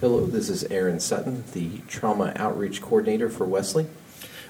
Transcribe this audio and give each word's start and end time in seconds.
Hello, 0.00 0.24
this 0.24 0.48
is 0.48 0.64
Aaron 0.64 0.98
Sutton, 0.98 1.44
the 1.52 1.82
Trauma 1.86 2.32
Outreach 2.36 2.80
Coordinator 2.80 3.28
for 3.28 3.44
Wesley. 3.44 3.86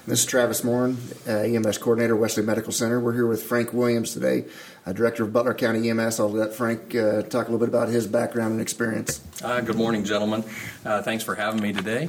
This 0.07 0.19
is 0.21 0.25
Travis 0.25 0.63
Morin, 0.63 0.97
uh, 1.27 1.39
EMS 1.39 1.77
Coordinator, 1.77 2.15
Wesley 2.15 2.41
Medical 2.41 2.71
Center. 2.71 3.01
We're 3.01 3.11
here 3.11 3.27
with 3.27 3.43
Frank 3.43 3.73
Williams 3.73 4.13
today, 4.13 4.45
uh, 4.85 4.93
Director 4.93 5.25
of 5.25 5.33
Butler 5.33 5.53
County 5.53 5.89
EMS. 5.89 6.21
I'll 6.21 6.31
let 6.31 6.53
Frank 6.53 6.95
uh, 6.95 7.23
talk 7.23 7.49
a 7.49 7.51
little 7.51 7.57
bit 7.57 7.67
about 7.67 7.89
his 7.89 8.07
background 8.07 8.53
and 8.53 8.61
experience. 8.61 9.19
Uh, 9.43 9.59
good 9.59 9.75
morning, 9.75 10.05
gentlemen. 10.05 10.45
Uh, 10.85 11.01
thanks 11.01 11.21
for 11.21 11.35
having 11.35 11.61
me 11.61 11.73
today. 11.73 12.07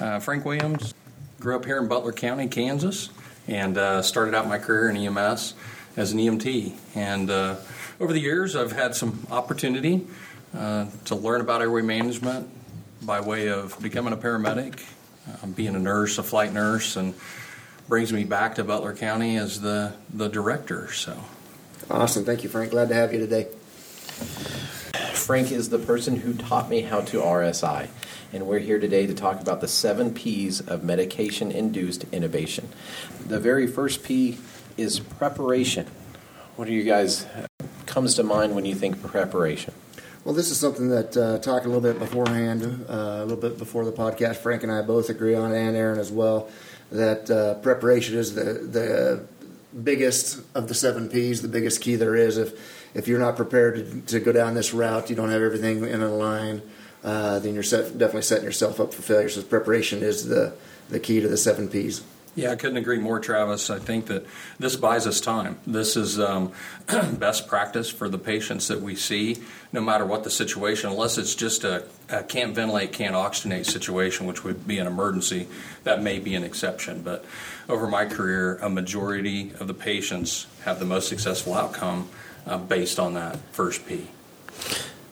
Uh, 0.00 0.18
Frank 0.18 0.44
Williams, 0.44 0.92
grew 1.38 1.54
up 1.54 1.66
here 1.66 1.78
in 1.78 1.86
Butler 1.86 2.12
County, 2.12 2.48
Kansas, 2.48 3.10
and 3.46 4.04
started 4.04 4.34
out 4.34 4.48
my 4.48 4.58
career 4.58 4.90
in 4.90 4.96
EMS 4.96 5.54
as 5.96 6.10
an 6.10 6.18
EMT. 6.18 6.72
And 6.96 7.30
over 7.30 8.12
the 8.12 8.20
years, 8.20 8.56
I've 8.56 8.72
had 8.72 8.96
some 8.96 9.28
opportunity 9.30 10.08
to 10.52 11.14
learn 11.14 11.40
about 11.40 11.60
airway 11.60 11.82
management, 11.82 12.50
by 13.02 13.20
way 13.20 13.48
of 13.48 13.80
becoming 13.80 14.12
a 14.12 14.16
paramedic, 14.16 14.84
um, 15.42 15.52
being 15.52 15.74
a 15.74 15.78
nurse, 15.78 16.18
a 16.18 16.22
flight 16.22 16.52
nurse, 16.52 16.96
and 16.96 17.14
brings 17.88 18.12
me 18.12 18.24
back 18.24 18.54
to 18.56 18.64
Butler 18.64 18.94
County 18.94 19.36
as 19.36 19.60
the, 19.60 19.92
the 20.12 20.28
director. 20.28 20.92
So, 20.92 21.16
awesome. 21.90 22.24
Thank 22.24 22.42
you, 22.42 22.48
Frank. 22.48 22.70
Glad 22.70 22.88
to 22.88 22.94
have 22.94 23.12
you 23.12 23.18
today. 23.20 23.48
Frank 25.12 25.52
is 25.52 25.68
the 25.68 25.78
person 25.78 26.16
who 26.16 26.34
taught 26.34 26.68
me 26.68 26.82
how 26.82 27.00
to 27.02 27.20
RSI, 27.20 27.88
and 28.32 28.46
we're 28.46 28.58
here 28.58 28.78
today 28.78 29.06
to 29.06 29.14
talk 29.14 29.40
about 29.40 29.60
the 29.60 29.68
seven 29.68 30.12
P's 30.12 30.60
of 30.60 30.82
medication 30.82 31.50
induced 31.50 32.10
intubation. 32.10 32.64
The 33.26 33.40
very 33.40 33.66
first 33.66 34.02
P 34.02 34.38
is 34.76 35.00
preparation. 35.00 35.86
What 36.56 36.66
do 36.66 36.74
you 36.74 36.82
guys 36.82 37.26
comes 37.86 38.14
to 38.16 38.22
mind 38.22 38.54
when 38.54 38.64
you 38.64 38.74
think 38.74 39.02
preparation? 39.02 39.74
Well, 40.22 40.34
this 40.34 40.50
is 40.50 40.60
something 40.60 40.90
that 40.90 41.16
uh, 41.16 41.38
talked 41.38 41.64
a 41.64 41.68
little 41.68 41.80
bit 41.80 41.98
beforehand, 41.98 42.84
uh, 42.90 42.92
a 42.92 43.24
little 43.24 43.40
bit 43.40 43.56
before 43.56 43.86
the 43.86 43.92
podcast. 43.92 44.36
Frank 44.36 44.62
and 44.62 44.70
I 44.70 44.82
both 44.82 45.08
agree 45.08 45.34
on, 45.34 45.52
and 45.52 45.74
Aaron 45.74 45.98
as 45.98 46.12
well, 46.12 46.50
that 46.92 47.30
uh, 47.30 47.54
preparation 47.62 48.18
is 48.18 48.34
the 48.34 48.44
the 48.44 49.24
biggest 49.82 50.42
of 50.54 50.68
the 50.68 50.74
seven 50.74 51.08
P's, 51.08 51.40
the 51.40 51.48
biggest 51.48 51.80
key 51.80 51.96
there 51.96 52.14
is. 52.14 52.36
If 52.36 52.52
if 52.94 53.08
you're 53.08 53.18
not 53.18 53.34
prepared 53.34 53.76
to, 53.76 54.18
to 54.18 54.20
go 54.20 54.30
down 54.30 54.52
this 54.52 54.74
route, 54.74 55.08
you 55.08 55.16
don't 55.16 55.30
have 55.30 55.40
everything 55.40 55.84
in 55.88 56.02
a 56.02 56.14
line, 56.14 56.60
uh, 57.02 57.38
then 57.38 57.54
you're 57.54 57.62
set, 57.62 57.96
definitely 57.96 58.22
setting 58.22 58.44
yourself 58.44 58.78
up 58.78 58.92
for 58.92 59.00
failure. 59.00 59.30
So 59.30 59.40
preparation 59.42 60.02
is 60.02 60.28
the 60.28 60.52
the 60.90 61.00
key 61.00 61.20
to 61.20 61.28
the 61.28 61.38
seven 61.38 61.66
P's. 61.66 62.02
Yeah, 62.36 62.52
I 62.52 62.56
couldn't 62.56 62.76
agree 62.76 62.98
more, 62.98 63.18
Travis. 63.18 63.70
I 63.70 63.80
think 63.80 64.06
that 64.06 64.24
this 64.58 64.76
buys 64.76 65.06
us 65.06 65.20
time. 65.20 65.58
This 65.66 65.96
is 65.96 66.20
um, 66.20 66.52
best 67.12 67.48
practice 67.48 67.90
for 67.90 68.08
the 68.08 68.18
patients 68.18 68.68
that 68.68 68.80
we 68.80 68.94
see, 68.94 69.38
no 69.72 69.80
matter 69.80 70.06
what 70.06 70.22
the 70.22 70.30
situation, 70.30 70.90
unless 70.90 71.18
it's 71.18 71.34
just 71.34 71.64
a, 71.64 71.84
a, 72.08 72.22
can't 72.22 72.54
ventilate, 72.54 72.92
can't 72.92 73.16
oxygenate 73.16 73.66
situation, 73.66 74.26
which 74.26 74.44
would 74.44 74.64
be 74.66 74.78
an 74.78 74.86
emergency. 74.86 75.48
That 75.82 76.02
may 76.02 76.20
be 76.20 76.36
an 76.36 76.44
exception. 76.44 77.02
But 77.02 77.24
over 77.68 77.88
my 77.88 78.06
career, 78.06 78.58
a 78.62 78.70
majority 78.70 79.52
of 79.58 79.66
the 79.66 79.74
patients 79.74 80.46
have 80.64 80.78
the 80.78 80.86
most 80.86 81.08
successful 81.08 81.54
outcome 81.54 82.08
uh, 82.46 82.58
based 82.58 83.00
on 83.00 83.14
that 83.14 83.38
first 83.50 83.86
P. 83.88 84.06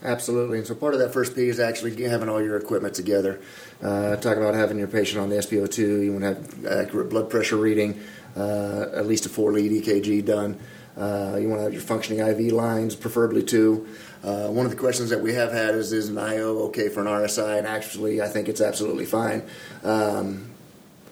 Absolutely. 0.02 0.58
And 0.58 0.66
so 0.66 0.76
part 0.76 0.94
of 0.94 1.00
that 1.00 1.12
first 1.12 1.34
P 1.34 1.48
is 1.48 1.58
actually 1.58 2.00
having 2.04 2.28
all 2.28 2.40
your 2.40 2.56
equipment 2.56 2.94
together. 2.94 3.40
Uh, 3.82 4.16
talk 4.16 4.36
about 4.36 4.54
having 4.54 4.78
your 4.78 4.88
patient 4.88 5.20
on 5.20 5.28
the 5.28 5.36
SpO2. 5.36 6.04
You 6.04 6.12
want 6.12 6.22
to 6.22 6.28
have 6.28 6.86
accurate 6.86 7.10
blood 7.10 7.30
pressure 7.30 7.56
reading, 7.56 8.00
uh, 8.36 8.86
at 8.94 9.06
least 9.06 9.26
a 9.26 9.28
four 9.28 9.52
lead 9.52 9.70
EKG 9.70 10.24
done. 10.24 10.58
Uh, 10.96 11.38
you 11.40 11.48
want 11.48 11.60
to 11.60 11.62
have 11.62 11.72
your 11.72 11.82
functioning 11.82 12.26
IV 12.26 12.52
lines, 12.52 12.96
preferably 12.96 13.42
two. 13.42 13.86
Uh, 14.24 14.48
one 14.48 14.66
of 14.66 14.72
the 14.72 14.76
questions 14.76 15.10
that 15.10 15.20
we 15.20 15.32
have 15.34 15.52
had 15.52 15.76
is 15.76 15.92
Is 15.92 16.08
an 16.08 16.18
IO 16.18 16.58
okay 16.64 16.88
for 16.88 17.00
an 17.00 17.06
RSI? 17.06 17.58
And 17.58 17.66
actually, 17.68 18.20
I 18.20 18.26
think 18.26 18.48
it's 18.48 18.60
absolutely 18.60 19.04
fine. 19.04 19.44
Um, 19.84 20.50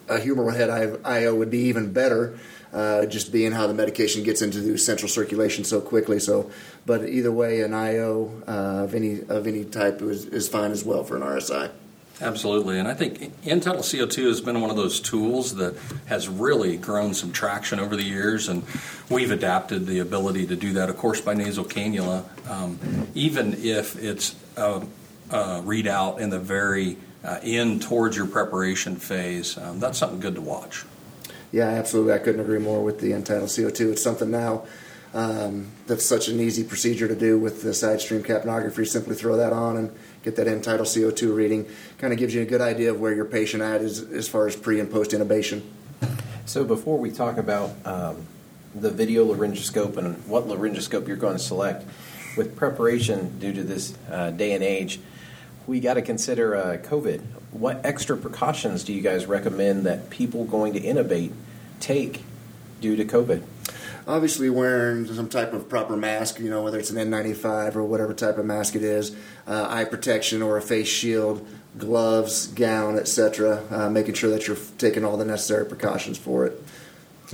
a 0.08 0.18
humeral 0.18 0.54
head 0.54 1.00
IO 1.04 1.34
would 1.36 1.50
be 1.50 1.58
even 1.58 1.92
better 1.92 2.38
uh, 2.72 3.06
just 3.06 3.32
being 3.32 3.52
how 3.52 3.66
the 3.66 3.74
medication 3.74 4.22
gets 4.22 4.42
into 4.42 4.60
the 4.60 4.76
central 4.76 5.08
circulation 5.08 5.64
so 5.64 5.80
quickly. 5.80 6.18
So, 6.18 6.50
but 6.84 7.08
either 7.08 7.32
way, 7.32 7.62
an 7.62 7.72
IO 7.72 8.42
uh, 8.46 8.84
of 8.84 8.94
any 8.94 9.20
of 9.28 9.46
any 9.46 9.64
type 9.64 10.02
is, 10.02 10.26
is 10.26 10.48
fine 10.48 10.72
as 10.72 10.84
well 10.84 11.04
for 11.04 11.16
an 11.16 11.22
RSI. 11.22 11.70
Absolutely, 12.18 12.78
and 12.78 12.88
I 12.88 12.94
think 12.94 13.30
end-tidal 13.44 13.82
CO2 13.82 14.28
has 14.28 14.40
been 14.40 14.62
one 14.62 14.70
of 14.70 14.76
those 14.76 15.00
tools 15.00 15.56
that 15.56 15.76
has 16.06 16.28
really 16.28 16.78
grown 16.78 17.12
some 17.12 17.30
traction 17.30 17.78
over 17.78 17.94
the 17.94 18.04
years, 18.04 18.48
and 18.48 18.62
we've 19.10 19.30
adapted 19.30 19.86
the 19.86 19.98
ability 19.98 20.46
to 20.46 20.56
do 20.56 20.72
that, 20.74 20.88
of 20.88 20.96
course, 20.96 21.20
by 21.20 21.34
nasal 21.34 21.64
cannula, 21.64 22.24
um, 22.50 22.78
even 23.14 23.52
if 23.62 24.02
it's 24.02 24.34
a, 24.56 24.82
a, 25.30 25.60
readout 25.60 26.18
in 26.18 26.30
the 26.30 26.38
very 26.38 26.96
uh, 27.22 27.38
end 27.42 27.82
towards 27.82 28.16
your 28.16 28.26
preparation 28.26 28.96
phase. 28.96 29.58
Um, 29.58 29.78
that's 29.78 29.98
something 29.98 30.20
good 30.20 30.36
to 30.36 30.40
watch. 30.40 30.86
Yeah, 31.52 31.68
absolutely. 31.68 32.14
I 32.14 32.18
couldn't 32.18 32.40
agree 32.40 32.58
more 32.58 32.82
with 32.82 33.00
the 33.00 33.12
end-tidal 33.12 33.46
CO2. 33.46 33.92
It's 33.92 34.02
something 34.02 34.30
now 34.30 34.64
um, 35.12 35.68
that's 35.86 36.04
such 36.04 36.28
an 36.28 36.40
easy 36.40 36.64
procedure 36.64 37.08
to 37.08 37.14
do 37.14 37.38
with 37.38 37.62
the 37.62 37.74
side 37.74 38.00
stream 38.00 38.22
capnography. 38.22 38.86
Simply 38.86 39.14
throw 39.14 39.36
that 39.36 39.52
on 39.52 39.76
and 39.76 39.90
get 40.26 40.34
that 40.34 40.48
end-tidal 40.48 40.84
CO2 40.84 41.32
reading. 41.32 41.68
Kind 41.98 42.12
of 42.12 42.18
gives 42.18 42.34
you 42.34 42.42
a 42.42 42.44
good 42.44 42.60
idea 42.60 42.90
of 42.90 42.98
where 42.98 43.14
your 43.14 43.24
patient 43.24 43.62
at 43.62 43.80
is 43.80 44.02
as 44.02 44.28
far 44.28 44.48
as 44.48 44.56
pre 44.56 44.80
and 44.80 44.90
post 44.90 45.12
intubation. 45.12 45.62
So 46.46 46.64
before 46.64 46.98
we 46.98 47.12
talk 47.12 47.38
about 47.38 47.70
um, 47.86 48.26
the 48.74 48.90
video 48.90 49.24
laryngoscope 49.32 49.96
and 49.96 50.16
what 50.26 50.48
laryngoscope 50.48 51.06
you're 51.06 51.16
going 51.16 51.36
to 51.36 51.42
select, 51.42 51.86
with 52.36 52.56
preparation 52.56 53.38
due 53.38 53.52
to 53.52 53.62
this 53.62 53.96
uh, 54.10 54.30
day 54.32 54.52
and 54.52 54.64
age, 54.64 54.98
we 55.68 55.78
got 55.78 55.94
to 55.94 56.02
consider 56.02 56.56
uh, 56.56 56.76
COVID. 56.78 57.20
What 57.52 57.80
extra 57.86 58.16
precautions 58.16 58.82
do 58.82 58.92
you 58.92 59.02
guys 59.02 59.26
recommend 59.26 59.86
that 59.86 60.10
people 60.10 60.44
going 60.44 60.72
to 60.72 60.80
intubate 60.80 61.32
take 61.78 62.24
due 62.80 62.96
to 62.96 63.04
COVID? 63.04 63.44
Obviously, 64.06 64.48
wearing 64.48 65.06
some 65.06 65.28
type 65.28 65.52
of 65.52 65.68
proper 65.68 65.96
mask, 65.96 66.38
you 66.38 66.48
know, 66.48 66.62
whether 66.62 66.78
it's 66.78 66.90
an 66.90 66.96
N95 66.96 67.74
or 67.74 67.84
whatever 67.84 68.14
type 68.14 68.38
of 68.38 68.46
mask 68.46 68.76
it 68.76 68.84
is, 68.84 69.16
uh, 69.48 69.66
eye 69.68 69.84
protection 69.84 70.42
or 70.42 70.56
a 70.56 70.62
face 70.62 70.86
shield, 70.86 71.46
gloves, 71.76 72.46
gown, 72.46 72.98
etc. 72.98 73.64
Uh, 73.68 73.90
making 73.90 74.14
sure 74.14 74.30
that 74.30 74.46
you're 74.46 74.56
taking 74.78 75.04
all 75.04 75.16
the 75.16 75.24
necessary 75.24 75.66
precautions 75.66 76.16
for 76.16 76.46
it. 76.46 76.62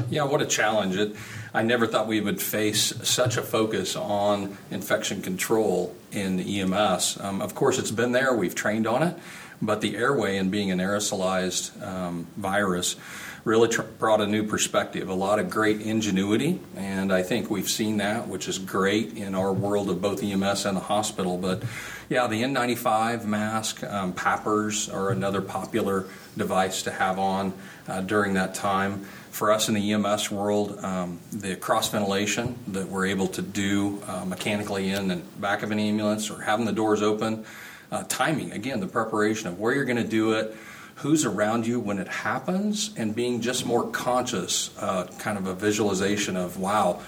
Yeah, 0.08 0.24
what 0.24 0.40
a 0.40 0.46
challenge. 0.46 0.96
It, 0.96 1.14
I 1.52 1.62
never 1.62 1.86
thought 1.86 2.06
we 2.06 2.20
would 2.20 2.40
face 2.40 2.94
such 3.06 3.36
a 3.36 3.42
focus 3.42 3.94
on 3.94 4.56
infection 4.70 5.20
control 5.20 5.94
in 6.10 6.40
EMS. 6.40 7.18
Um, 7.20 7.42
of 7.42 7.54
course, 7.54 7.78
it's 7.78 7.90
been 7.90 8.12
there, 8.12 8.34
we've 8.34 8.54
trained 8.54 8.86
on 8.86 9.02
it, 9.02 9.18
but 9.60 9.82
the 9.82 9.96
airway 9.96 10.38
and 10.38 10.50
being 10.50 10.70
an 10.70 10.78
aerosolized 10.78 11.80
um, 11.82 12.26
virus 12.36 12.96
really 13.44 13.68
tr- 13.68 13.82
brought 13.82 14.20
a 14.20 14.26
new 14.26 14.46
perspective, 14.46 15.08
a 15.08 15.14
lot 15.14 15.38
of 15.38 15.50
great 15.50 15.80
ingenuity, 15.80 16.60
and 16.76 17.12
I 17.12 17.22
think 17.22 17.50
we've 17.50 17.68
seen 17.68 17.96
that, 17.96 18.28
which 18.28 18.48
is 18.48 18.58
great 18.58 19.16
in 19.16 19.34
our 19.34 19.52
world 19.52 19.90
of 19.90 20.00
both 20.00 20.22
EMS 20.22 20.64
and 20.64 20.76
the 20.76 20.82
hospital. 20.82 21.38
But 21.38 21.62
yeah, 22.08 22.26
the 22.26 22.42
N95 22.42 23.24
mask, 23.24 23.82
um, 23.84 24.12
PAPRs 24.12 24.92
are 24.92 25.10
another 25.10 25.40
popular 25.40 26.06
device 26.36 26.82
to 26.82 26.90
have 26.90 27.18
on 27.18 27.52
uh, 27.88 28.00
during 28.02 28.34
that 28.34 28.54
time 28.54 29.04
for 29.32 29.50
us 29.50 29.68
in 29.68 29.74
the 29.74 29.92
EMS 29.92 30.30
world, 30.30 30.78
um, 30.84 31.18
the 31.32 31.56
cross 31.56 31.88
ventilation 31.88 32.54
that 32.68 32.86
we're 32.86 33.06
able 33.06 33.26
to 33.26 33.40
do 33.40 34.00
uh, 34.06 34.24
mechanically 34.26 34.90
in 34.90 35.08
the 35.08 35.16
back 35.40 35.62
of 35.62 35.70
an 35.70 35.80
ambulance 35.80 36.30
or 36.30 36.42
having 36.42 36.66
the 36.66 36.72
doors 36.72 37.00
open, 37.00 37.44
uh, 37.90 38.04
timing, 38.08 38.52
again, 38.52 38.78
the 38.80 38.86
preparation 38.86 39.48
of 39.48 39.58
where 39.58 39.74
you're 39.74 39.86
going 39.86 39.96
to 39.96 40.04
do 40.04 40.32
it, 40.32 40.54
who's 40.96 41.24
around 41.24 41.66
you 41.66 41.80
when 41.80 41.98
it 41.98 42.08
happens, 42.08 42.90
and 42.96 43.14
being 43.14 43.40
just 43.40 43.66
more 43.66 43.88
conscious, 43.90 44.70
uh, 44.78 45.06
kind 45.18 45.38
of 45.38 45.46
a 45.46 45.54
visualization 45.54 46.36
of, 46.36 46.58
wow, 46.58 47.00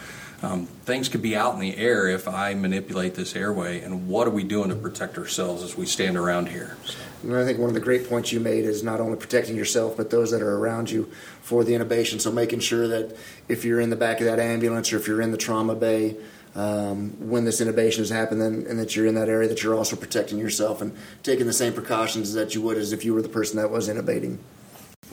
um, 0.42 0.66
things 0.66 1.08
could 1.08 1.22
be 1.22 1.34
out 1.36 1.54
in 1.54 1.60
the 1.60 1.76
air 1.76 2.08
if 2.08 2.28
I 2.28 2.54
manipulate 2.54 3.14
this 3.14 3.34
airway, 3.34 3.80
and 3.80 4.08
what 4.08 4.26
are 4.26 4.30
we 4.30 4.44
doing 4.44 4.68
to 4.68 4.74
protect 4.74 5.16
ourselves 5.16 5.62
as 5.62 5.76
we 5.76 5.86
stand 5.86 6.16
around 6.16 6.48
here? 6.48 6.76
And 7.22 7.34
I 7.34 7.44
think 7.44 7.58
one 7.58 7.70
of 7.70 7.74
the 7.74 7.80
great 7.80 8.08
points 8.08 8.32
you 8.32 8.40
made 8.40 8.64
is 8.64 8.82
not 8.82 9.00
only 9.00 9.16
protecting 9.16 9.56
yourself, 9.56 9.96
but 9.96 10.10
those 10.10 10.30
that 10.32 10.42
are 10.42 10.56
around 10.58 10.90
you 10.90 11.10
for 11.40 11.64
the 11.64 11.72
intubation. 11.72 12.20
So 12.20 12.30
making 12.30 12.60
sure 12.60 12.86
that 12.88 13.16
if 13.48 13.64
you're 13.64 13.80
in 13.80 13.88
the 13.88 13.96
back 13.96 14.20
of 14.20 14.26
that 14.26 14.38
ambulance 14.38 14.92
or 14.92 14.98
if 14.98 15.08
you're 15.08 15.22
in 15.22 15.30
the 15.30 15.38
trauma 15.38 15.74
bay, 15.74 16.16
um, 16.54 17.10
when 17.18 17.44
this 17.44 17.60
intubation 17.60 17.98
has 17.98 18.10
happened, 18.10 18.40
then, 18.40 18.66
and 18.68 18.78
that 18.78 18.94
you're 18.94 19.06
in 19.06 19.14
that 19.16 19.28
area, 19.28 19.48
that 19.48 19.62
you're 19.62 19.74
also 19.74 19.96
protecting 19.96 20.38
yourself 20.38 20.80
and 20.80 20.96
taking 21.22 21.46
the 21.46 21.52
same 21.52 21.72
precautions 21.72 22.32
that 22.34 22.54
you 22.54 22.62
would 22.62 22.78
as 22.78 22.92
if 22.92 23.04
you 23.04 23.12
were 23.14 23.22
the 23.22 23.28
person 23.28 23.56
that 23.56 23.70
was 23.70 23.88
intubating. 23.88 24.38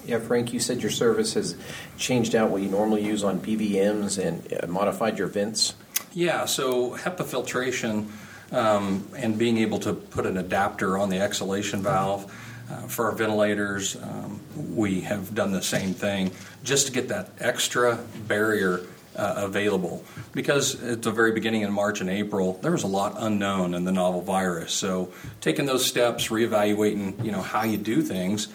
Yeah, 0.06 0.20
Frank, 0.20 0.54
you 0.54 0.60
said 0.60 0.82
your 0.82 0.92
service 0.92 1.34
has 1.34 1.56
changed 1.98 2.36
out 2.36 2.50
what 2.50 2.62
you 2.62 2.70
normally 2.70 3.04
use 3.04 3.24
on 3.24 3.40
BVMs 3.40 4.24
and 4.24 4.64
uh, 4.64 4.68
modified 4.68 5.18
your 5.18 5.28
vents. 5.28 5.76
Yeah, 6.14 6.46
so 6.46 6.92
HEPA 6.98 7.26
filtration 7.26 8.12
um, 8.52 9.08
and 9.16 9.38
being 9.38 9.58
able 9.60 9.80
to 9.80 9.94
put 9.94 10.26
an 10.26 10.38
adapter 10.38 10.98
on 10.98 11.10
the 11.10 11.20
exhalation 11.20 11.82
valve. 11.82 12.32
Uh, 12.70 12.88
for 12.88 13.06
our 13.06 13.12
ventilators, 13.12 13.98
um, 13.98 14.40
we 14.74 15.02
have 15.02 15.36
done 15.36 15.52
the 15.52 15.62
same 15.62 15.94
thing 15.94 16.32
just 16.64 16.88
to 16.88 16.94
get 16.94 17.10
that 17.10 17.30
extra 17.40 18.00
barrier 18.28 18.82
uh, 19.16 19.34
available 19.38 20.04
because 20.34 20.82
at 20.84 21.02
the 21.02 21.12
very 21.12 21.32
beginning 21.32 21.62
in 21.62 21.72
March 21.72 22.02
and 22.02 22.10
April 22.10 22.54
there 22.62 22.72
was 22.72 22.84
a 22.84 22.88
lot 22.88 23.16
unknown 23.18 23.74
in 23.74 23.84
the 23.84 23.92
novel 23.92 24.22
virus. 24.22 24.72
So 24.74 25.12
taking 25.42 25.66
those 25.66 25.86
steps, 25.86 26.28
reevaluating 26.30 27.24
you 27.24 27.32
know 27.32 27.42
how 27.42 27.64
you 27.64 27.78
do 27.78 28.02
things, 28.02 28.48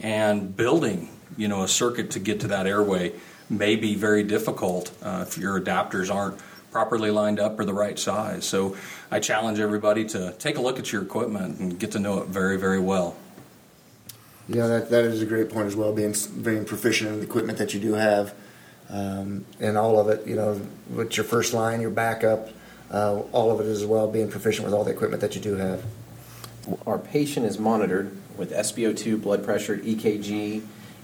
and 0.00 0.56
building 0.56 1.08
you 1.36 1.48
know 1.48 1.62
a 1.62 1.68
circuit 1.68 2.12
to 2.12 2.18
get 2.18 2.40
to 2.40 2.48
that 2.48 2.66
airway 2.66 3.12
may 3.48 3.76
be 3.76 3.94
very 3.94 4.22
difficult 4.22 4.92
uh, 5.02 5.24
if 5.26 5.38
your 5.38 5.60
adapters 5.60 6.12
aren't 6.12 6.38
properly 6.70 7.10
lined 7.10 7.40
up 7.40 7.58
or 7.58 7.64
the 7.64 7.74
right 7.74 7.98
size. 7.98 8.44
So 8.44 8.76
I 9.10 9.18
challenge 9.18 9.58
everybody 9.58 10.04
to 10.06 10.32
take 10.38 10.56
a 10.56 10.60
look 10.60 10.78
at 10.78 10.92
your 10.92 11.02
equipment 11.02 11.58
and 11.58 11.78
get 11.78 11.92
to 11.92 11.98
know 11.98 12.18
it 12.22 12.28
very 12.28 12.58
very 12.58 12.80
well. 12.80 13.16
Yeah, 14.48 14.66
that, 14.66 14.90
that 14.90 15.04
is 15.04 15.22
a 15.22 15.26
great 15.26 15.48
point 15.48 15.68
as 15.68 15.76
well. 15.76 15.92
Being 15.92 16.14
being 16.42 16.64
proficient 16.64 17.10
in 17.10 17.16
the 17.20 17.24
equipment 17.24 17.58
that 17.58 17.72
you 17.72 17.78
do 17.78 17.94
have, 17.94 18.34
um, 18.90 19.44
and 19.60 19.76
all 19.76 19.98
of 19.98 20.08
it. 20.08 20.26
You 20.26 20.36
know, 20.36 20.60
with 20.92 21.16
your 21.16 21.24
first 21.24 21.54
line, 21.54 21.80
your 21.80 21.90
backup, 21.90 22.50
uh, 22.90 23.20
all 23.32 23.50
of 23.50 23.60
it 23.64 23.70
as 23.70 23.84
well. 23.84 24.10
Being 24.10 24.30
proficient 24.30 24.64
with 24.64 24.74
all 24.74 24.84
the 24.84 24.90
equipment 24.90 25.20
that 25.22 25.34
you 25.34 25.40
do 25.40 25.56
have. 25.56 25.84
Our 26.86 26.98
patient 26.98 27.46
is 27.46 27.58
monitored 27.58 28.16
with 28.36 28.52
SpO2, 28.52 29.20
blood 29.20 29.44
pressure, 29.44 29.78
EKG, 29.78 30.62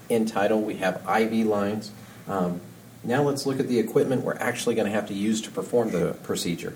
End-Tidal. 0.09 0.61
We 0.61 0.75
have 0.75 1.01
IV 1.07 1.47
lines. 1.47 1.91
Um, 2.27 2.61
now 3.03 3.23
let's 3.23 3.45
look 3.45 3.59
at 3.59 3.67
the 3.67 3.79
equipment 3.79 4.23
we're 4.23 4.35
actually 4.35 4.75
going 4.75 4.85
to 4.85 4.91
have 4.91 5.07
to 5.07 5.13
use 5.13 5.41
to 5.41 5.51
perform 5.51 5.91
the 5.91 6.13
procedure. 6.23 6.73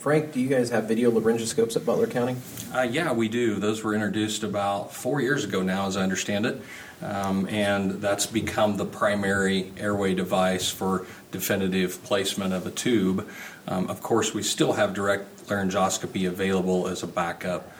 Frank, 0.00 0.32
do 0.32 0.40
you 0.40 0.48
guys 0.48 0.70
have 0.70 0.84
video 0.88 1.10
laryngoscopes 1.10 1.76
at 1.76 1.84
Butler 1.84 2.06
County? 2.06 2.34
Uh, 2.74 2.80
yeah, 2.80 3.12
we 3.12 3.28
do. 3.28 3.56
Those 3.56 3.84
were 3.84 3.92
introduced 3.92 4.42
about 4.42 4.94
four 4.94 5.20
years 5.20 5.44
ago 5.44 5.60
now, 5.60 5.88
as 5.88 5.98
I 5.98 6.02
understand 6.02 6.46
it. 6.46 6.62
Um, 7.02 7.46
and 7.50 8.00
that's 8.00 8.24
become 8.24 8.78
the 8.78 8.86
primary 8.86 9.70
airway 9.76 10.14
device 10.14 10.70
for 10.70 11.06
definitive 11.32 12.02
placement 12.02 12.54
of 12.54 12.66
a 12.66 12.70
tube. 12.70 13.28
Um, 13.68 13.90
of 13.90 14.02
course, 14.02 14.32
we 14.32 14.42
still 14.42 14.72
have 14.72 14.94
direct 14.94 15.48
laryngoscopy 15.48 16.26
available 16.26 16.88
as 16.88 17.02
a 17.02 17.06
backup, 17.06 17.70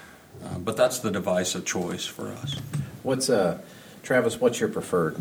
uh, 0.44 0.58
but 0.58 0.76
that's 0.76 0.98
the 0.98 1.10
device 1.10 1.54
of 1.54 1.64
choice 1.64 2.04
for 2.04 2.28
us. 2.28 2.54
What's 3.02 3.30
uh, 3.30 3.62
Travis? 4.02 4.38
What's 4.38 4.60
your 4.60 4.68
preferred 4.68 5.16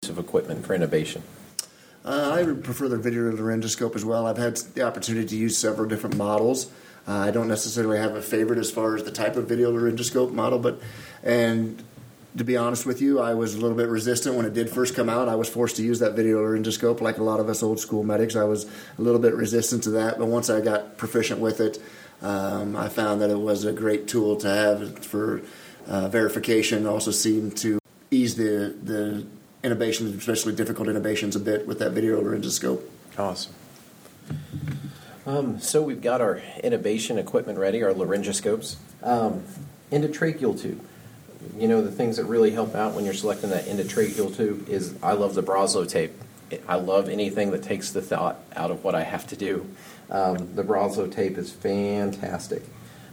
piece 0.00 0.08
of 0.08 0.18
equipment 0.18 0.64
for 0.64 0.74
intubation? 0.74 1.20
Uh, 2.04 2.30
I 2.32 2.44
prefer 2.62 2.88
the 2.88 2.96
video 2.96 3.30
laryngoscope 3.30 3.94
as 3.94 4.04
well. 4.04 4.26
I've 4.26 4.38
had 4.38 4.56
the 4.56 4.82
opportunity 4.82 5.26
to 5.28 5.36
use 5.36 5.58
several 5.58 5.88
different 5.88 6.16
models. 6.16 6.70
Uh, 7.06 7.12
I 7.12 7.30
don't 7.30 7.48
necessarily 7.48 7.98
have 7.98 8.14
a 8.14 8.22
favorite 8.22 8.58
as 8.58 8.70
far 8.70 8.96
as 8.96 9.04
the 9.04 9.10
type 9.10 9.36
of 9.36 9.48
video 9.48 9.72
laryngoscope 9.72 10.32
model, 10.32 10.58
but 10.58 10.80
and 11.22 11.82
to 12.36 12.44
be 12.44 12.56
honest 12.56 12.86
with 12.86 13.02
you, 13.02 13.18
I 13.18 13.34
was 13.34 13.54
a 13.54 13.58
little 13.58 13.76
bit 13.76 13.88
resistant 13.88 14.36
when 14.36 14.46
it 14.46 14.54
did 14.54 14.70
first 14.70 14.94
come 14.94 15.08
out. 15.08 15.28
I 15.28 15.34
was 15.34 15.48
forced 15.48 15.76
to 15.76 15.82
use 15.82 15.98
that 15.98 16.14
video 16.14 16.38
laryngoscope, 16.38 17.00
like 17.00 17.18
a 17.18 17.22
lot 17.22 17.40
of 17.40 17.48
us 17.48 17.62
old 17.62 17.80
school 17.80 18.04
medics. 18.04 18.36
I 18.36 18.44
was 18.44 18.64
a 18.64 19.02
little 19.02 19.20
bit 19.20 19.34
resistant 19.34 19.82
to 19.84 19.90
that, 19.90 20.18
but 20.18 20.26
once 20.26 20.48
I 20.48 20.60
got 20.60 20.96
proficient 20.96 21.40
with 21.40 21.60
it, 21.60 21.82
um, 22.22 22.76
I 22.76 22.88
found 22.88 23.20
that 23.20 23.30
it 23.30 23.38
was 23.38 23.64
a 23.64 23.72
great 23.72 24.06
tool 24.06 24.36
to 24.36 24.48
have 24.48 25.04
for 25.04 25.42
uh, 25.86 26.08
verification. 26.08 26.86
Also, 26.86 27.10
seemed 27.10 27.56
to 27.58 27.78
ease 28.10 28.36
the 28.36 28.76
the 28.82 29.26
intubations, 29.62 30.16
especially 30.16 30.54
difficult 30.54 30.88
intubations, 30.88 31.36
a 31.36 31.38
bit 31.38 31.66
with 31.66 31.78
that 31.80 31.92
video 31.92 32.20
laryngoscope. 32.20 32.82
Awesome. 33.18 33.54
Um, 35.26 35.60
so 35.60 35.82
we've 35.82 36.00
got 36.00 36.20
our 36.20 36.40
intubation 36.64 37.18
equipment 37.18 37.58
ready, 37.58 37.82
our 37.82 37.92
laryngoscopes. 37.92 38.76
Um, 39.02 39.44
endotracheal 39.92 40.60
tube. 40.60 40.80
You 41.56 41.68
know, 41.68 41.82
the 41.82 41.90
things 41.90 42.16
that 42.16 42.24
really 42.24 42.50
help 42.50 42.74
out 42.74 42.94
when 42.94 43.04
you're 43.04 43.14
selecting 43.14 43.50
that 43.50 43.66
endotracheal 43.66 44.36
tube 44.36 44.68
is 44.68 44.94
I 45.02 45.12
love 45.12 45.34
the 45.34 45.42
Broselow 45.42 45.88
tape. 45.88 46.12
I 46.66 46.76
love 46.76 47.08
anything 47.08 47.50
that 47.52 47.62
takes 47.62 47.92
the 47.92 48.02
thought 48.02 48.40
out 48.56 48.70
of 48.70 48.82
what 48.82 48.94
I 48.94 49.02
have 49.02 49.26
to 49.28 49.36
do. 49.36 49.68
Um, 50.10 50.54
the 50.54 50.64
Broselow 50.64 51.12
tape 51.12 51.38
is 51.38 51.52
fantastic. 51.52 52.62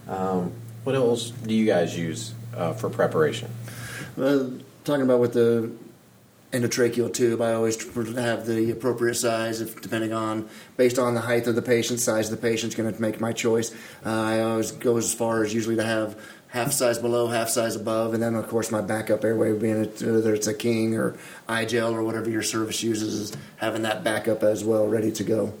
Um, 0.08 0.52
what 0.84 0.94
else 0.94 1.30
do 1.30 1.54
you 1.54 1.66
guys 1.66 1.96
use 1.96 2.32
uh, 2.56 2.72
for 2.72 2.90
preparation? 2.90 3.50
Uh, 4.20 4.46
talking 4.84 5.02
about 5.02 5.20
with 5.20 5.34
the 5.34 5.70
endotracheal 6.52 7.12
tube, 7.12 7.40
I 7.42 7.52
always 7.52 7.82
have 8.16 8.46
the 8.46 8.70
appropriate 8.70 9.14
size, 9.14 9.60
if, 9.60 9.80
depending 9.80 10.12
on 10.12 10.48
based 10.76 10.98
on 10.98 11.14
the 11.14 11.20
height 11.20 11.46
of 11.46 11.54
the 11.54 11.62
patient, 11.62 12.00
size 12.00 12.30
of 12.30 12.40
the 12.40 12.48
patient's 12.48 12.74
going 12.74 12.92
to 12.92 13.00
make 13.00 13.20
my 13.20 13.32
choice. 13.32 13.72
Uh, 14.04 14.10
I 14.10 14.40
always 14.40 14.72
go 14.72 14.96
as 14.96 15.12
far 15.12 15.44
as 15.44 15.52
usually 15.52 15.76
to 15.76 15.84
have 15.84 16.18
half 16.48 16.72
size 16.72 16.98
below, 16.98 17.26
half 17.26 17.48
size 17.48 17.76
above, 17.76 18.14
and 18.14 18.22
then 18.22 18.34
of 18.34 18.48
course 18.48 18.70
my 18.70 18.80
backup 18.80 19.24
airway 19.24 19.56
being 19.56 19.84
whether 19.84 20.34
it's 20.34 20.46
a 20.46 20.54
King 20.54 20.94
or 20.94 21.16
iGel 21.48 21.92
or 21.92 22.02
whatever 22.02 22.30
your 22.30 22.42
service 22.42 22.82
uses, 22.82 23.14
is 23.14 23.36
having 23.56 23.82
that 23.82 24.02
backup 24.02 24.42
as 24.42 24.64
well 24.64 24.86
ready 24.86 25.12
to 25.12 25.24
go. 25.24 25.52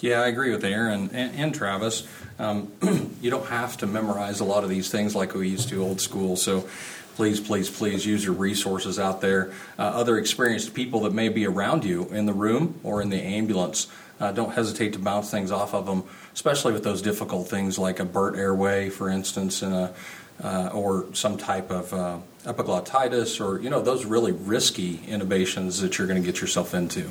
Yeah, 0.00 0.22
I 0.22 0.26
agree 0.26 0.50
with 0.50 0.64
Aaron 0.64 1.10
and, 1.12 1.34
and 1.36 1.54
Travis. 1.54 2.08
Um, 2.38 2.72
you 3.20 3.30
don't 3.30 3.46
have 3.46 3.76
to 3.78 3.86
memorize 3.86 4.40
a 4.40 4.44
lot 4.44 4.64
of 4.64 4.70
these 4.70 4.90
things 4.90 5.14
like 5.14 5.34
we 5.34 5.48
used 5.48 5.68
to 5.68 5.80
old 5.80 6.00
school. 6.00 6.36
So 6.36 6.68
please, 7.16 7.40
please, 7.40 7.70
please 7.70 8.04
use 8.04 8.24
your 8.24 8.34
resources 8.34 8.98
out 8.98 9.20
there. 9.20 9.52
Uh, 9.78 9.82
other 9.82 10.18
experienced 10.18 10.74
people 10.74 11.00
that 11.00 11.12
may 11.12 11.28
be 11.28 11.46
around 11.46 11.84
you 11.84 12.04
in 12.08 12.26
the 12.26 12.32
room 12.32 12.80
or 12.82 13.02
in 13.02 13.10
the 13.10 13.20
ambulance. 13.20 13.88
Uh, 14.20 14.32
don't 14.32 14.52
hesitate 14.52 14.92
to 14.92 14.98
bounce 14.98 15.30
things 15.30 15.50
off 15.50 15.74
of 15.74 15.86
them, 15.86 16.04
especially 16.32 16.72
with 16.72 16.84
those 16.84 17.02
difficult 17.02 17.48
things 17.48 17.78
like 17.78 17.98
a 17.98 18.04
burnt 18.04 18.36
airway, 18.36 18.88
for 18.88 19.08
instance, 19.08 19.62
and 19.62 19.74
a, 19.74 19.94
uh, 20.42 20.70
or 20.72 21.06
some 21.12 21.36
type 21.36 21.70
of 21.70 21.92
uh, 21.92 22.18
epiglottitis, 22.44 23.40
or 23.40 23.60
you 23.60 23.70
know 23.70 23.80
those 23.80 24.04
really 24.04 24.32
risky 24.32 24.98
intubations 24.98 25.80
that 25.80 25.98
you're 25.98 26.06
going 26.06 26.20
to 26.20 26.24
get 26.24 26.40
yourself 26.40 26.74
into. 26.74 27.10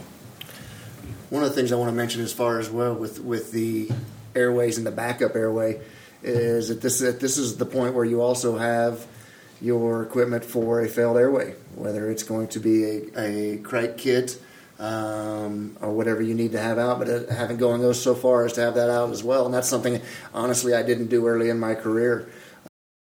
One 1.30 1.44
of 1.44 1.50
the 1.50 1.56
things 1.56 1.72
I 1.72 1.76
want 1.76 1.90
to 1.90 1.96
mention 1.96 2.22
as 2.22 2.34
far 2.34 2.60
as 2.60 2.70
well 2.70 2.94
with 2.94 3.20
with 3.20 3.52
the 3.52 3.90
airways 4.36 4.78
and 4.78 4.88
the 4.88 4.92
backup 4.92 5.36
airway 5.36 5.82
is 6.24 6.70
that 6.70 6.82
this 6.82 7.00
that 7.00 7.20
this 7.20 7.38
is 7.38 7.58
the 7.58 7.66
point 7.66 7.94
where 7.94 8.06
you 8.06 8.22
also 8.22 8.58
have 8.58 9.06
your 9.62 10.02
equipment 10.04 10.44
for 10.44 10.82
a 10.82 10.88
failed 10.88 11.18
airway, 11.18 11.54
whether 11.76 12.10
it's 12.10 12.24
going 12.24 12.48
to 12.50 12.60
be 12.60 12.84
a, 12.84 13.20
a 13.20 13.58
cric 13.58 13.98
kit 13.98 14.42
um, 14.80 15.78
or 15.82 15.94
whatever 15.94 16.22
you 16.22 16.34
need 16.34 16.52
to 16.54 16.60
have 16.60 16.80
out. 16.80 17.00
But 17.00 17.30
I 17.30 17.34
haven't 17.34 17.58
gone 17.58 17.80
those 17.80 18.02
so 18.02 18.16
far 18.16 18.46
as 18.46 18.54
to 18.54 18.62
have 18.62 18.76
that 18.76 18.90
out 18.90 19.12
as 19.12 19.24
well, 19.24 19.46
and 19.46 19.54
that's 19.54 19.70
something 19.70 20.02
honestly 20.34 20.74
I 20.74 20.84
didn't 20.84 21.08
do 21.08 21.28
early 21.28 21.50
in 21.50 21.60
my 21.60 21.76
career. 21.76 22.30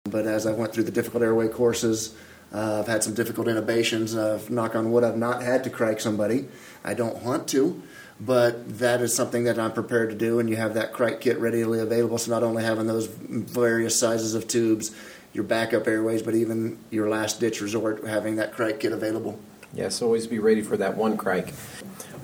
But 0.05 0.27
as 0.27 0.47
I 0.47 0.53
went 0.53 0.73
through 0.73 0.85
the 0.85 0.91
difficult 0.91 1.23
airway 1.23 1.49
courses, 1.49 2.15
uh, 2.53 2.81
I've 2.81 2.89
had 2.89 3.03
some 3.03 3.15
difficult 3.15 3.47
intubations. 3.47 4.17
Uh, 4.17 4.41
knock 4.53 4.75
on 4.75 4.91
wood, 4.91 5.05
I've 5.05 5.17
not 5.17 5.43
had 5.43 5.65
to 5.65 5.71
cric 5.71 6.01
somebody. 6.01 6.49
I 6.83 6.95
don't 6.95 7.23
want 7.23 7.47
to, 7.49 7.83
but 8.19 8.79
that 8.79 9.03
is 9.03 9.15
something 9.15 9.45
that 9.45 9.59
I'm 9.59 9.73
prepared 9.73 10.11
to 10.11 10.17
do. 10.17 10.39
And 10.39 10.49
you 10.49 10.57
have 10.57 10.75
that 10.75 10.93
cric 10.93 11.21
kit 11.21 11.39
readily 11.39 11.79
available. 11.79 12.17
So 12.17 12.31
not 12.31 12.43
only 12.43 12.65
having 12.65 12.87
those 12.87 13.07
various 13.07 13.99
sizes 13.99 14.35
of 14.35 14.49
tubes, 14.49 14.97
your 15.33 15.45
backup 15.45 15.87
airways, 15.87 16.23
but 16.23 16.35
even 16.35 16.79
your 16.91 17.09
last 17.09 17.41
ditch 17.41 17.61
resort, 17.61 18.05
having 18.07 18.37
that 18.37 18.53
cric 18.53 18.81
kit 18.81 18.93
available. 18.93 19.39
Yes, 19.75 20.01
always 20.01 20.27
be 20.27 20.39
ready 20.39 20.63
for 20.63 20.77
that 20.77 20.97
one 20.97 21.17
cric. 21.17 21.51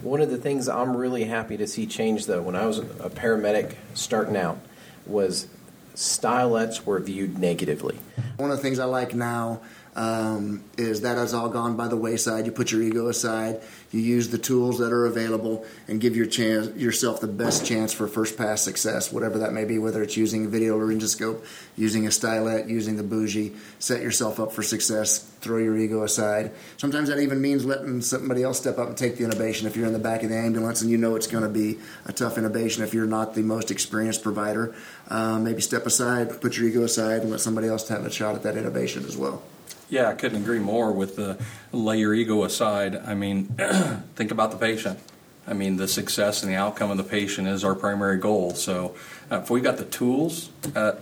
One 0.03 0.21
of 0.21 0.31
the 0.31 0.39
things 0.39 0.69
I'm 0.69 0.97
really 0.97 1.25
happy 1.25 1.57
to 1.57 1.67
see 1.67 1.87
change, 1.87 2.27
though, 2.27 2.43
when 2.43 2.57
I 2.57 2.67
was 2.67 2.79
a 2.79 3.11
paramedic 3.11 3.77
starting 3.95 4.37
out, 4.37 4.59
was 5.07 5.49
stylets 5.95 6.85
were 6.85 6.99
viewed 6.99 7.39
negatively. 7.39 7.99
One 8.37 8.51
of 8.51 8.57
the 8.57 8.63
things 8.63 8.79
I 8.79 8.85
like 8.85 9.15
now 9.15 9.61
um, 9.97 10.65
is 10.77 11.03
that 11.03 11.17
has 11.17 11.33
all 11.33 11.49
gone 11.49 11.77
by 11.77 11.89
the 11.89 11.97
wayside. 11.97 12.47
You 12.47 12.53
put 12.53 12.73
your 12.73 12.83
ego 12.83 13.09
aside. 13.09 13.61
You 13.93 14.01
use 14.01 14.31
the 14.31 14.39
tools 14.39 14.79
that 14.79 14.93
are 14.93 15.07
available 15.07 15.65
and 15.87 16.01
give 16.01 16.17
your 16.17 16.27
chance, 16.27 16.77
yourself 16.77 17.21
the 17.21 17.29
best 17.29 17.65
chance 17.65 17.93
for 17.93 18.09
first 18.09 18.37
pass 18.37 18.63
success, 18.63 19.13
whatever 19.13 19.39
that 19.39 19.53
may 19.53 19.65
be. 19.65 19.79
Whether 19.79 20.03
it's 20.03 20.17
using 20.17 20.47
a 20.47 20.49
video 20.49 20.79
laryngoscope, 20.79 21.45
using 21.77 22.07
a 22.07 22.11
stylet, 22.11 22.69
using 22.69 22.97
the 22.97 23.05
bougie, 23.05 23.55
set 23.79 24.03
yourself 24.03 24.41
up 24.41 24.53
for 24.53 24.65
success. 24.65 25.19
Throw 25.41 25.59
your 25.59 25.79
ego 25.79 26.03
aside. 26.03 26.51
Sometimes 26.77 27.09
that 27.09 27.21
even 27.21 27.41
means 27.41 27.65
letting 27.65 28.01
somebody 28.01 28.43
else 28.43 28.59
step 28.59 28.79
up 28.79 28.89
and 28.89 28.97
take 28.97 29.17
the 29.17 29.25
intubation. 29.25 29.65
If 29.65 29.77
you're 29.77 29.87
in 29.87 29.93
the 29.93 29.99
back 29.99 30.25
of 30.25 30.31
the 30.31 30.37
ambulance 30.37 30.81
and 30.83 30.91
you 30.91 30.97
know 30.97 31.15
it's 31.15 31.27
going 31.29 31.45
to 31.45 31.51
be 31.51 31.79
a 32.07 32.13
tough 32.13 32.35
intubation, 32.37 32.81
if 32.81 32.95
you're 32.95 33.07
not 33.07 33.35
the 33.35 33.43
most 33.43 33.71
experienced 33.71 34.23
provider, 34.25 34.75
uh, 35.09 35.39
maybe 35.39 35.61
step 35.61 35.87
aside, 35.87 36.41
put 36.41 36.57
your 36.57 36.69
ego 36.69 36.83
aside, 36.83 37.21
and 37.21 37.31
let 37.31 37.41
somebody 37.41 37.69
else 37.69 37.87
have 37.89 38.05
a 38.05 38.11
shot 38.11 38.35
at 38.35 38.43
that 38.43 38.55
intubation 38.55 39.07
as 39.07 39.17
well. 39.17 39.43
Yeah, 39.89 40.09
I 40.09 40.15
couldn't 40.15 40.43
agree 40.43 40.59
more 40.59 40.93
with 40.93 41.17
the 41.17 41.39
lay 41.73 41.99
your 41.99 42.15
ego 42.15 42.45
aside. 42.45 42.97
I 42.97 43.15
mean, 43.15 43.47
think 44.15 44.31
about 44.31 44.51
the 44.51 44.57
patient. 44.57 44.99
I 45.47 45.53
mean, 45.53 45.77
the 45.77 45.89
success 45.89 46.43
and 46.43 46.51
the 46.51 46.57
outcome 46.57 46.91
of 46.91 46.97
the 46.97 47.05
patient 47.05 47.49
is 47.49 47.65
our 47.65 47.75
primary 47.75 48.19
goal. 48.19 48.53
So, 48.53 48.95
uh, 49.31 49.41
if 49.41 49.51
we 49.51 49.61
got 49.61 49.77
the 49.77 49.85
tools 49.85 50.49
uh, 50.75 50.93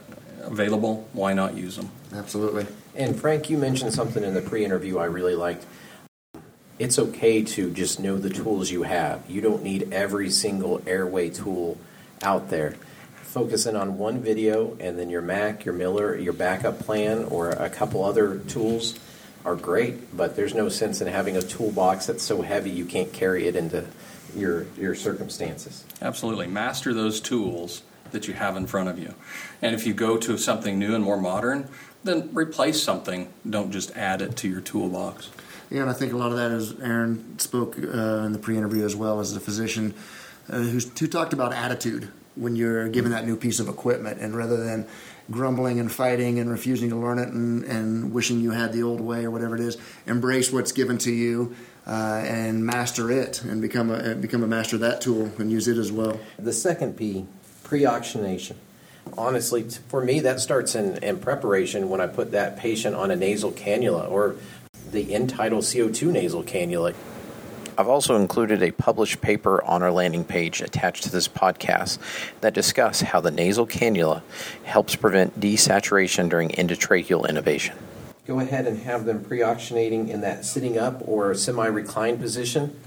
available, 0.41 1.09
why 1.13 1.33
not 1.33 1.55
use 1.55 1.77
them? 1.77 1.91
Absolutely. 2.13 2.67
And 2.97 3.19
Frank, 3.19 3.49
you 3.49 3.57
mentioned 3.57 3.95
something 3.95 4.25
in 4.25 4.35
the 4.35 4.43
pre-interview 4.43 4.99
I 4.99 5.05
really 5.05 5.37
liked. 5.37 5.65
It's 6.79 6.99
okay 6.99 7.43
to 7.45 7.71
just 7.71 8.01
know 8.01 8.17
the 8.19 8.31
tools 8.31 8.71
you 8.71 8.83
have. 8.83 9.23
You 9.29 9.41
don't 9.41 9.63
need 9.63 9.93
every 9.93 10.29
single 10.31 10.83
airway 10.87 11.31
tool 11.31 11.79
out 12.23 12.51
there 12.51 12.75
focusing 13.33 13.75
on 13.75 13.97
one 13.97 14.21
video 14.21 14.77
and 14.79 14.99
then 14.99 15.09
your 15.09 15.23
Mac, 15.23 15.65
your 15.65 15.75
Miller, 15.75 16.15
your 16.17 16.35
backup 16.35 16.79
plan, 16.81 17.25
or 17.25 17.49
a 17.51 17.71
couple 17.71 18.05
other 18.05 18.39
tools 18.41 18.99
are 19.43 19.57
great, 19.57 20.15
but 20.15 20.37
there's 20.37 20.55
no 20.55 20.69
sense 20.69 21.01
in 21.01 21.09
having 21.09 21.37
a 21.37 21.43
toolbox 21.43 22.07
that's 22.07 22.23
so 22.23 22.43
heavy 22.43 22.71
you 22.71 22.85
can't 22.85 23.11
carry 23.13 23.47
it 23.47 23.57
into 23.57 23.87
your 24.37 24.67
your 24.79 24.95
circumstances. 24.95 25.85
Absolutely. 26.03 26.47
Master 26.47 26.93
those 26.93 27.21
tools 27.21 27.83
that 28.11 28.29
you 28.29 28.35
have 28.35 28.55
in 28.55 28.67
front 28.67 28.91
of 28.91 28.99
you. 28.99 29.15
And 29.63 29.75
if 29.75 29.87
you 29.87 29.95
go 29.95 30.19
to 30.19 30.37
something 30.37 30.79
new 30.79 30.95
and 30.95 31.03
more 31.03 31.17
modern, 31.17 31.69
then 32.05 32.29
replace 32.35 32.83
something. 32.83 33.33
Don't 33.49 33.73
just 33.73 33.97
add 33.97 34.21
it 34.21 34.37
to 34.37 34.49
your 34.49 34.61
toolbox. 34.61 35.31
Yeah, 35.71 35.81
and 35.81 35.91
I 35.91 35.95
think 35.95 36.13
a 36.13 36.19
lot 36.19 36.33
of 36.33 36.37
that 36.37 36.51
is 36.51 36.79
Aaron 36.81 37.39
spoke 37.39 37.79
uh, 37.79 38.27
in 38.27 38.33
the 38.33 38.39
pre-interview 38.39 38.85
as 38.85 38.95
well 38.95 39.21
as 39.21 39.35
a 39.35 39.41
physician 39.41 39.95
uh, 40.51 40.59
who's, 40.59 40.99
who 40.99 41.07
talked 41.07 41.33
about 41.33 41.55
attitude 41.55 42.13
when 42.35 42.57
you're 42.57 42.89
given 42.89 43.13
that 43.13 43.27
new 43.27 43.37
piece 43.37 43.61
of 43.61 43.69
equipment, 43.69 44.21
and 44.21 44.35
rather 44.35 44.63
than 44.63 44.87
grumbling 45.31 45.79
and 45.79 45.91
fighting 45.91 46.39
and 46.39 46.51
refusing 46.51 46.91
to 46.91 46.97
learn 46.97 47.19
it 47.19 47.29
and, 47.29 47.65
and 47.65 48.13
wishing 48.13 48.41
you 48.41 48.51
had 48.51 48.73
the 48.73 48.83
old 48.83 49.01
way 49.01 49.25
or 49.25 49.31
whatever 49.31 49.55
it 49.55 49.61
is, 49.61 49.77
embrace 50.07 50.53
what's 50.53 50.73
given 50.73 50.99
to 50.99 51.13
you 51.13 51.55
uh, 51.87 52.23
and 52.25 52.65
master 52.65 53.11
it 53.11 53.43
and 53.43 53.61
become 53.61 53.91
a 53.91 54.15
become 54.15 54.43
a 54.43 54.47
master 54.47 54.77
of 54.77 54.81
that 54.81 55.01
tool 55.01 55.33
and 55.39 55.51
use 55.51 55.69
it 55.69 55.79
as 55.79 55.91
well. 55.91 56.19
The 56.39 56.53
second 56.53 56.97
P, 56.97 57.27
pre-oxygenation. 57.65 58.59
Honestly, 59.19 59.65
for 59.89 60.03
me, 60.03 60.21
that 60.21 60.39
starts 60.41 60.77
in, 60.77 61.03
in 61.03 61.19
preparation 61.19 61.89
when 61.89 62.01
I 62.01 62.07
put 62.07 62.31
that 62.33 62.57
patient 62.57 62.95
on 62.95 63.11
a 63.11 63.17
nasal 63.17 63.51
cannula 63.51 64.09
or 64.09 64.37
the 64.93 65.13
end-tidal 65.13 65.59
CO2 65.59 66.13
nasal 66.13 66.45
cannula. 66.45 66.95
I've 67.79 67.89
also 67.89 68.17
included 68.17 68.63
a 68.63 68.71
published 68.71 69.21
paper 69.21 69.65
on 69.65 69.83
our 69.83 69.91
landing 69.91 70.25
page 70.25 70.61
attached 70.61 71.05
to 71.05 71.11
this 71.11 71.27
podcast 71.27 71.99
that 72.43 72.53
discuss 72.53 73.01
how 73.01 73.21
the 73.21 73.31
nasal 73.31 73.67
cannula 73.67 74.23
helps 74.65 74.95
prevent 74.95 75.41
desaturation 75.41 76.29
during 76.29 76.51
endotracheal 76.51 77.27
intubation. 77.27 77.75
Go 78.27 78.41
ahead 78.41 78.67
and 78.67 78.79
have 78.81 79.05
them 79.05 79.25
pre-oxygenating 79.25 80.09
in 80.09 80.21
that 80.21 80.45
sitting 80.45 80.79
up 80.79 81.03
or 81.09 81.35
semi-reclined 81.35 82.21
position 82.21 82.79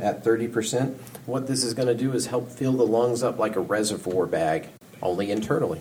at 0.00 0.24
30%. 0.24 0.94
What 1.26 1.46
this 1.46 1.64
is 1.64 1.74
going 1.74 1.88
to 1.88 1.94
do 1.94 2.12
is 2.12 2.26
help 2.26 2.50
fill 2.50 2.72
the 2.72 2.86
lungs 2.86 3.22
up 3.22 3.38
like 3.38 3.56
a 3.56 3.60
reservoir 3.60 4.26
bag, 4.26 4.68
only 5.02 5.30
internally. 5.30 5.80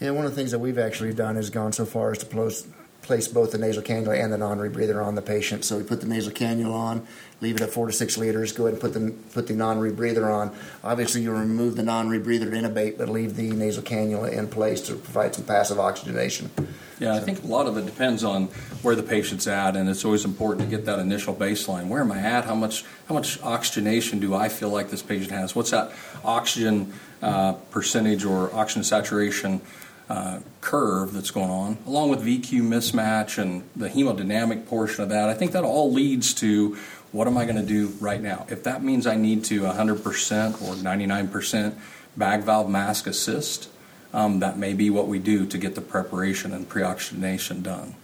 Yeah, 0.00 0.10
one 0.10 0.24
of 0.24 0.32
the 0.32 0.36
things 0.36 0.50
that 0.50 0.58
we've 0.58 0.78
actually 0.78 1.14
done 1.14 1.36
is 1.36 1.50
gone 1.50 1.72
so 1.72 1.84
far 1.84 2.12
as 2.12 2.18
to 2.18 2.26
place, 2.26 2.66
place 3.06 3.28
both 3.28 3.52
the 3.52 3.58
nasal 3.58 3.82
cannula 3.82 4.22
and 4.22 4.32
the 4.32 4.38
non-rebreather 4.38 5.04
on 5.04 5.14
the 5.14 5.22
patient. 5.22 5.64
So 5.64 5.78
we 5.78 5.84
put 5.84 6.00
the 6.00 6.06
nasal 6.06 6.32
cannula 6.32 6.72
on, 6.72 7.06
leave 7.40 7.56
it 7.56 7.62
at 7.62 7.70
four 7.70 7.86
to 7.86 7.92
six 7.92 8.18
liters. 8.18 8.52
Go 8.52 8.66
ahead 8.66 8.74
and 8.74 8.80
put 8.80 8.92
the 8.92 9.14
put 9.32 9.46
the 9.46 9.54
non-rebreather 9.54 10.32
on. 10.32 10.54
Obviously, 10.82 11.22
you 11.22 11.32
remove 11.32 11.76
the 11.76 11.82
non-rebreather 11.82 12.50
to 12.50 12.56
intubate, 12.56 12.98
but 12.98 13.08
leave 13.08 13.36
the 13.36 13.50
nasal 13.50 13.82
cannula 13.82 14.32
in 14.32 14.48
place 14.48 14.80
to 14.82 14.94
provide 14.94 15.34
some 15.34 15.44
passive 15.44 15.78
oxygenation. 15.78 16.50
Yeah, 16.98 17.14
I 17.14 17.20
think 17.20 17.44
a 17.44 17.46
lot 17.46 17.66
of 17.66 17.76
it 17.76 17.84
depends 17.84 18.24
on 18.24 18.46
where 18.80 18.94
the 18.94 19.02
patient's 19.02 19.46
at, 19.46 19.76
and 19.76 19.86
it's 19.88 20.04
always 20.04 20.24
important 20.24 20.68
to 20.68 20.76
get 20.76 20.86
that 20.86 20.98
initial 20.98 21.34
baseline. 21.34 21.88
Where 21.88 22.00
am 22.00 22.10
I 22.10 22.18
at? 22.18 22.46
How 22.46 22.54
much 22.54 22.84
how 23.08 23.14
much 23.14 23.40
oxygenation 23.42 24.18
do 24.18 24.34
I 24.34 24.48
feel 24.48 24.70
like 24.70 24.90
this 24.90 25.02
patient 25.02 25.30
has? 25.30 25.54
What's 25.54 25.70
that 25.70 25.92
oxygen 26.24 26.92
uh, 27.22 27.52
percentage 27.70 28.24
or 28.24 28.54
oxygen 28.54 28.82
saturation 28.82 29.60
uh, 30.08 30.40
curve 30.60 31.12
that's 31.12 31.30
going 31.30 31.50
on, 31.50 31.78
along 31.86 32.10
with 32.10 32.20
VQ 32.20 32.62
mismatch 32.62 33.38
and 33.38 33.68
the 33.74 33.88
hemodynamic 33.88 34.66
portion 34.66 35.02
of 35.02 35.08
that? 35.10 35.28
I 35.28 35.34
think 35.34 35.52
that 35.52 35.64
all 35.64 35.92
leads 35.92 36.34
to 36.34 36.76
what 37.12 37.26
am 37.26 37.38
I 37.38 37.44
going 37.44 37.56
to 37.56 37.66
do 37.66 37.88
right 38.00 38.20
now? 38.20 38.46
If 38.48 38.64
that 38.64 38.82
means 38.82 39.06
I 39.06 39.16
need 39.16 39.44
to 39.46 39.62
100% 39.62 40.62
or 40.62 40.74
99% 40.74 41.74
bag 42.16 42.42
valve 42.42 42.68
mask 42.68 43.06
assist 43.06 43.68
um, 44.16 44.40
that 44.40 44.56
may 44.56 44.72
be 44.72 44.88
what 44.88 45.08
we 45.08 45.18
do 45.18 45.46
to 45.46 45.58
get 45.58 45.74
the 45.74 45.80
preparation 45.82 46.52
and 46.52 46.66
pre-oxygenation 46.66 47.62
done. 47.62 47.94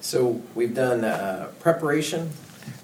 So 0.00 0.42
we've 0.54 0.74
done 0.74 1.02
uh, 1.02 1.48
preparation, 1.60 2.30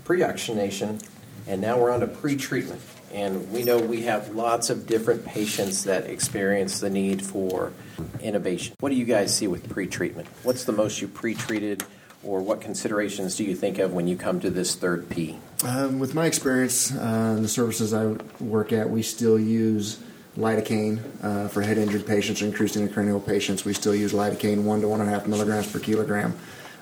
pre-oxygenation, 0.05 1.01
and 1.47 1.61
now 1.61 1.79
we're 1.79 1.91
on 1.91 2.01
to 2.01 2.07
pre-treatment. 2.07 2.81
And 3.13 3.51
we 3.51 3.65
know 3.65 3.79
we 3.79 4.03
have 4.03 4.35
lots 4.35 4.71
of 4.71 4.87
different 4.87 5.25
patients 5.25 5.85
that 5.85 6.05
experience 6.05 6.81
the 6.81 6.91
need 6.91 7.25
for 7.25 7.73
intubation. 8.19 8.73
What 8.81 8.91
do 8.91 8.95
you 8.95 9.05
guys 9.05 9.35
see 9.35 9.49
with 9.49 9.69
pre-treatment? 9.69 10.29
What's 10.45 10.65
the 10.65 10.73
most 10.73 11.01
you 11.01 11.09
pre-treated, 11.09 11.83
or 12.23 12.41
what 12.41 12.61
considerations 12.61 13.35
do 13.37 13.45
you 13.45 13.57
think 13.57 13.79
of 13.79 13.93
when 13.93 14.07
you 14.07 14.17
come 14.17 14.41
to 14.41 14.51
this 14.51 14.77
third 14.77 15.09
P? 15.09 15.39
Um, 15.65 15.99
with 15.99 16.15
my 16.15 16.27
experience 16.27 16.93
uh, 16.95 17.37
the 17.41 17.49
services 17.49 17.93
I 17.93 18.17
work 18.43 18.73
at, 18.73 18.89
we 18.89 19.03
still 19.03 19.39
use 19.39 19.99
lidocaine 20.39 21.01
uh, 21.23 21.49
for 21.49 21.63
head 21.63 21.77
injured 21.77 22.07
patients 22.07 22.41
or 22.41 22.47
increased 22.47 22.77
intracranial 22.77 23.25
patients. 23.25 23.65
We 23.65 23.75
still 23.75 23.95
use 23.95 24.13
lidocaine 24.13 24.63
one 24.63 24.81
to 24.83 24.89
one 24.89 25.01
and 25.01 25.11
a 25.11 25.13
half 25.13 25.27
milligrams 25.27 25.71
per 25.71 25.81
kilogram. 25.81 26.39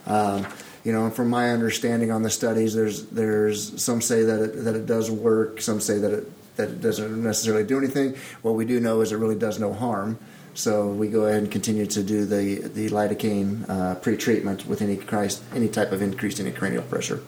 Um, 0.06 0.46
you 0.84 0.92
know, 0.92 1.10
from 1.10 1.28
my 1.28 1.50
understanding 1.50 2.10
on 2.10 2.22
the 2.22 2.30
studies, 2.30 2.74
there's 2.74 3.06
there's 3.06 3.82
some 3.82 4.00
say 4.00 4.22
that 4.22 4.40
it, 4.40 4.64
that 4.64 4.74
it 4.74 4.86
does 4.86 5.10
work, 5.10 5.60
some 5.60 5.80
say 5.80 5.98
that 5.98 6.12
it 6.12 6.56
that 6.56 6.68
it 6.70 6.80
doesn't 6.80 7.22
necessarily 7.22 7.64
do 7.64 7.78
anything. 7.78 8.16
What 8.42 8.54
we 8.54 8.64
do 8.64 8.80
know 8.80 9.00
is 9.00 9.12
it 9.12 9.16
really 9.16 9.38
does 9.38 9.58
no 9.58 9.72
harm. 9.72 10.18
So 10.54 10.88
we 10.88 11.08
go 11.08 11.26
ahead 11.26 11.42
and 11.42 11.50
continue 11.50 11.86
to 11.86 12.02
do 12.02 12.24
the 12.24 12.68
the 12.68 12.88
lidocaine 12.90 13.68
uh, 13.68 13.94
pre-treatment 13.94 14.66
with 14.66 14.82
any 14.82 14.96
Christ, 14.96 15.42
any 15.54 15.68
type 15.68 15.92
of 15.92 16.02
increased 16.02 16.38
intracranial 16.38 16.88
pressure. 16.88 17.22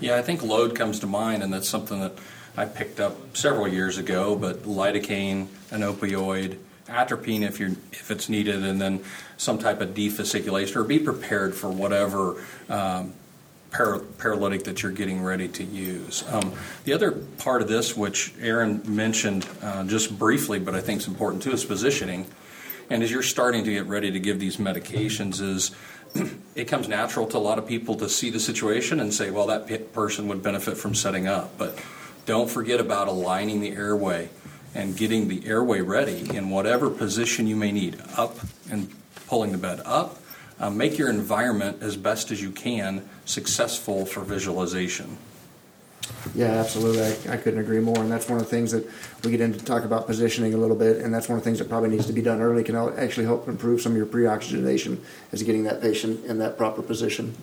Yeah, 0.00 0.16
I 0.16 0.22
think 0.22 0.42
load 0.42 0.76
comes 0.76 1.00
to 1.00 1.06
mind, 1.06 1.42
and 1.42 1.52
that's 1.52 1.68
something 1.68 1.98
that 2.00 2.12
I 2.56 2.66
picked 2.66 3.00
up 3.00 3.36
several 3.36 3.66
years 3.66 3.98
ago. 3.98 4.36
But 4.36 4.64
lidocaine, 4.64 5.48
an 5.70 5.80
opioid, 5.80 6.58
atropine 6.88 7.42
if 7.42 7.60
you're 7.60 7.70
if 7.92 8.10
it's 8.10 8.28
needed, 8.28 8.64
and 8.64 8.80
then 8.80 9.04
some 9.36 9.58
type 9.58 9.80
of 9.80 9.90
defasciculation, 9.90 10.76
or 10.76 10.84
be 10.84 10.98
prepared 10.98 11.54
for 11.54 11.68
whatever. 11.68 12.42
Um, 12.68 13.14
para- 13.70 14.00
paralytic 14.00 14.64
that 14.64 14.82
you're 14.82 14.92
getting 14.92 15.22
ready 15.22 15.48
to 15.48 15.64
use. 15.64 16.24
Um, 16.28 16.52
the 16.84 16.92
other 16.92 17.12
part 17.12 17.62
of 17.62 17.68
this, 17.68 17.96
which 17.96 18.32
Aaron 18.40 18.82
mentioned 18.86 19.46
uh, 19.62 19.84
just 19.84 20.18
briefly, 20.18 20.58
but 20.58 20.74
I 20.74 20.80
think 20.80 21.00
is 21.00 21.08
important 21.08 21.42
too, 21.42 21.52
is 21.52 21.64
positioning. 21.64 22.26
And 22.90 23.02
as 23.02 23.10
you're 23.10 23.22
starting 23.22 23.64
to 23.64 23.70
get 23.70 23.86
ready 23.86 24.10
to 24.10 24.20
give 24.20 24.40
these 24.40 24.56
medications, 24.56 25.40
is 25.40 25.72
it 26.54 26.64
comes 26.64 26.88
natural 26.88 27.26
to 27.26 27.36
a 27.36 27.38
lot 27.38 27.58
of 27.58 27.66
people 27.66 27.96
to 27.96 28.08
see 28.08 28.30
the 28.30 28.40
situation 28.40 29.00
and 29.00 29.12
say, 29.12 29.30
well, 29.30 29.46
that 29.48 29.92
person 29.92 30.28
would 30.28 30.42
benefit 30.42 30.76
from 30.76 30.94
setting 30.94 31.26
up. 31.26 31.58
But 31.58 31.78
don't 32.24 32.50
forget 32.50 32.80
about 32.80 33.08
aligning 33.08 33.60
the 33.60 33.70
airway 33.70 34.30
and 34.78 34.96
getting 34.96 35.26
the 35.26 35.44
airway 35.44 35.80
ready 35.80 36.36
in 36.36 36.50
whatever 36.50 36.88
position 36.88 37.48
you 37.48 37.56
may 37.56 37.72
need, 37.72 38.00
up 38.16 38.36
and 38.70 38.88
pulling 39.26 39.50
the 39.50 39.58
bed 39.58 39.82
up. 39.84 40.20
Uh, 40.60 40.70
make 40.70 40.96
your 40.96 41.10
environment 41.10 41.82
as 41.82 41.96
best 41.96 42.30
as 42.30 42.40
you 42.40 42.52
can 42.52 43.06
successful 43.24 44.06
for 44.06 44.20
visualization. 44.20 45.18
Yeah, 46.34 46.52
absolutely. 46.52 47.02
I, 47.02 47.34
I, 47.34 47.36
couldn't 47.36 47.58
agree 47.58 47.80
more. 47.80 47.98
And 47.98 48.10
that's 48.10 48.28
one 48.28 48.38
of 48.38 48.44
the 48.44 48.50
things 48.50 48.70
that 48.70 48.88
we 49.24 49.30
get 49.30 49.40
into 49.40 49.62
talk 49.64 49.84
about 49.84 50.06
positioning 50.06 50.54
a 50.54 50.56
little 50.56 50.76
bit. 50.76 50.98
And 50.98 51.12
that's 51.12 51.28
one 51.28 51.36
of 51.38 51.44
the 51.44 51.48
things 51.48 51.58
that 51.58 51.68
probably 51.68 51.90
needs 51.90 52.06
to 52.06 52.12
be 52.12 52.22
done 52.22 52.40
early. 52.40 52.64
Can 52.64 52.76
actually 52.76 53.26
help 53.26 53.46
improve 53.46 53.80
some 53.80 53.92
of 53.92 53.96
your 53.96 54.06
pre-oxygenation 54.06 55.02
is 55.32 55.42
getting 55.42 55.64
that 55.64 55.82
patient 55.82 56.24
in 56.24 56.38
that 56.38 56.56
proper 56.56 56.82
position. 56.82 57.36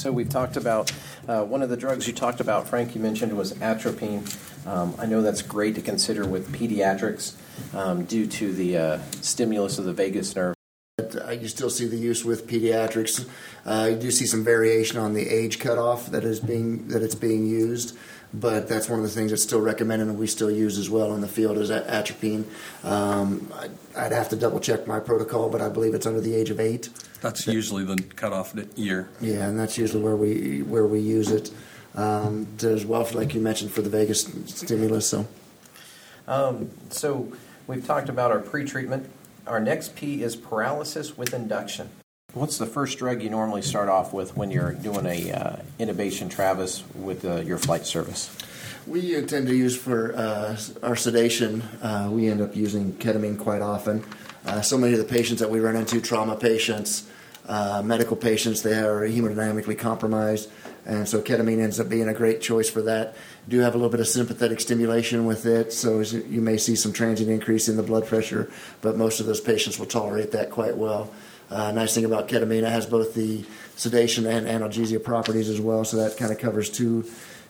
So 0.00 0.10
we've 0.10 0.30
talked 0.30 0.56
about 0.56 0.90
uh, 1.28 1.44
one 1.44 1.62
of 1.62 1.68
the 1.68 1.76
drugs 1.76 2.06
you 2.06 2.14
talked 2.14 2.40
about, 2.40 2.66
Frank, 2.66 2.94
you 2.94 3.02
mentioned 3.02 3.36
was 3.36 3.52
atropine. 3.60 4.24
Um, 4.66 4.94
I 4.98 5.04
know 5.04 5.20
that's 5.20 5.42
great 5.42 5.74
to 5.74 5.82
consider 5.82 6.26
with 6.26 6.50
pediatrics 6.50 7.34
um, 7.74 8.04
due 8.06 8.26
to 8.26 8.50
the 8.50 8.78
uh, 8.78 8.98
stimulus 9.20 9.78
of 9.78 9.84
the 9.84 9.92
vagus 9.92 10.34
nerve. 10.34 10.54
Uh, 10.98 11.32
you 11.32 11.48
still 11.48 11.68
see 11.68 11.86
the 11.86 11.98
use 11.98 12.24
with 12.24 12.46
pediatrics. 12.46 13.28
Uh, 13.66 13.88
you 13.90 13.96
do 13.96 14.10
see 14.10 14.24
some 14.24 14.42
variation 14.42 14.98
on 14.98 15.12
the 15.12 15.28
age 15.28 15.58
cutoff 15.58 16.06
that 16.06 16.24
is 16.24 16.40
being 16.40 16.88
that 16.88 17.02
it's 17.02 17.14
being 17.14 17.46
used, 17.46 17.94
but 18.32 18.68
that's 18.68 18.88
one 18.88 19.00
of 19.00 19.04
the 19.04 19.10
things 19.10 19.30
that's 19.30 19.42
still 19.42 19.60
recommended 19.60 20.08
and 20.08 20.18
we 20.18 20.26
still 20.26 20.50
use 20.50 20.78
as 20.78 20.88
well 20.88 21.14
in 21.14 21.20
the 21.20 21.28
field 21.28 21.58
is 21.58 21.70
atropine. 21.70 22.44
Um, 22.84 23.52
I'd 23.96 24.12
have 24.12 24.28
to 24.30 24.36
double 24.36 24.60
check 24.60 24.86
my 24.86 25.00
protocol, 25.00 25.48
but 25.48 25.60
I 25.60 25.68
believe 25.68 25.94
it's 25.94 26.06
under 26.06 26.20
the 26.20 26.34
age 26.34 26.50
of 26.50 26.60
eight. 26.60 26.90
That's 27.20 27.46
usually 27.46 27.84
the 27.84 28.02
cutoff 28.16 28.54
year. 28.76 29.10
Yeah, 29.20 29.48
and 29.48 29.58
that's 29.58 29.76
usually 29.76 30.02
where 30.02 30.16
we 30.16 30.62
where 30.62 30.86
we 30.86 31.00
use 31.00 31.30
it 31.30 31.50
um, 31.94 32.46
as 32.62 32.86
well, 32.86 33.04
for, 33.04 33.18
like 33.18 33.34
you 33.34 33.40
mentioned, 33.40 33.72
for 33.72 33.82
the 33.82 33.90
vagus 33.90 34.22
stimulus. 34.46 35.08
So, 35.08 35.26
um, 36.26 36.70
so 36.90 37.32
we've 37.66 37.86
talked 37.86 38.08
about 38.08 38.30
our 38.30 38.38
pre-treatment. 38.38 39.10
Our 39.46 39.60
next 39.60 39.96
P 39.96 40.22
is 40.22 40.36
paralysis 40.36 41.16
with 41.16 41.34
induction. 41.34 41.90
What's 42.32 42.58
the 42.58 42.66
first 42.66 42.98
drug 42.98 43.24
you 43.24 43.30
normally 43.30 43.62
start 43.62 43.88
off 43.88 44.12
with 44.12 44.36
when 44.36 44.52
you're 44.52 44.70
doing 44.70 45.04
a 45.04 45.32
uh, 45.32 45.56
intubation 45.80 46.30
Travis 46.30 46.84
with 46.94 47.24
uh, 47.24 47.40
your 47.40 47.58
flight 47.58 47.86
service? 47.86 48.30
We 48.86 49.20
tend 49.22 49.48
to 49.48 49.56
use 49.56 49.76
for 49.76 50.14
uh, 50.14 50.56
our 50.80 50.94
sedation. 50.94 51.62
Uh, 51.82 52.08
we 52.12 52.28
end 52.28 52.40
up 52.40 52.54
using 52.54 52.92
ketamine 52.92 53.36
quite 53.36 53.62
often. 53.62 54.04
Uh, 54.46 54.60
so 54.60 54.78
many 54.78 54.92
of 54.92 55.00
the 55.00 55.04
patients 55.06 55.40
that 55.40 55.50
we 55.50 55.58
run 55.58 55.74
into, 55.74 56.00
trauma 56.00 56.36
patients, 56.36 57.08
uh, 57.48 57.82
medical 57.84 58.16
patients, 58.16 58.62
they 58.62 58.78
are 58.78 59.00
hemodynamically 59.00 59.76
compromised, 59.76 60.48
and 60.86 61.08
so 61.08 61.20
ketamine 61.20 61.60
ends 61.60 61.80
up 61.80 61.88
being 61.88 62.08
a 62.08 62.14
great 62.14 62.40
choice 62.40 62.70
for 62.70 62.82
that. 62.82 63.16
Do 63.48 63.58
have 63.58 63.74
a 63.74 63.76
little 63.76 63.90
bit 63.90 63.98
of 63.98 64.06
sympathetic 64.06 64.60
stimulation 64.60 65.26
with 65.26 65.46
it, 65.46 65.72
so 65.72 65.98
you 65.98 66.40
may 66.40 66.58
see 66.58 66.76
some 66.76 66.92
transient 66.92 67.28
increase 67.28 67.68
in 67.68 67.76
the 67.76 67.82
blood 67.82 68.06
pressure, 68.06 68.48
but 68.82 68.96
most 68.96 69.18
of 69.18 69.26
those 69.26 69.40
patients 69.40 69.80
will 69.80 69.86
tolerate 69.86 70.30
that 70.30 70.50
quite 70.50 70.76
well. 70.76 71.10
Uh, 71.50 71.72
nice 71.72 71.94
thing 71.94 72.04
about 72.04 72.28
ketamine, 72.28 72.62
it 72.62 72.70
has 72.70 72.86
both 72.86 73.14
the 73.14 73.44
sedation 73.76 74.26
and 74.26 74.46
analgesia 74.46 75.02
properties 75.02 75.48
as 75.48 75.60
well, 75.60 75.84
so 75.84 75.96
that 75.96 76.16
kind 76.16 76.30
of 76.30 76.38
covers 76.38 76.70
two 76.70 77.04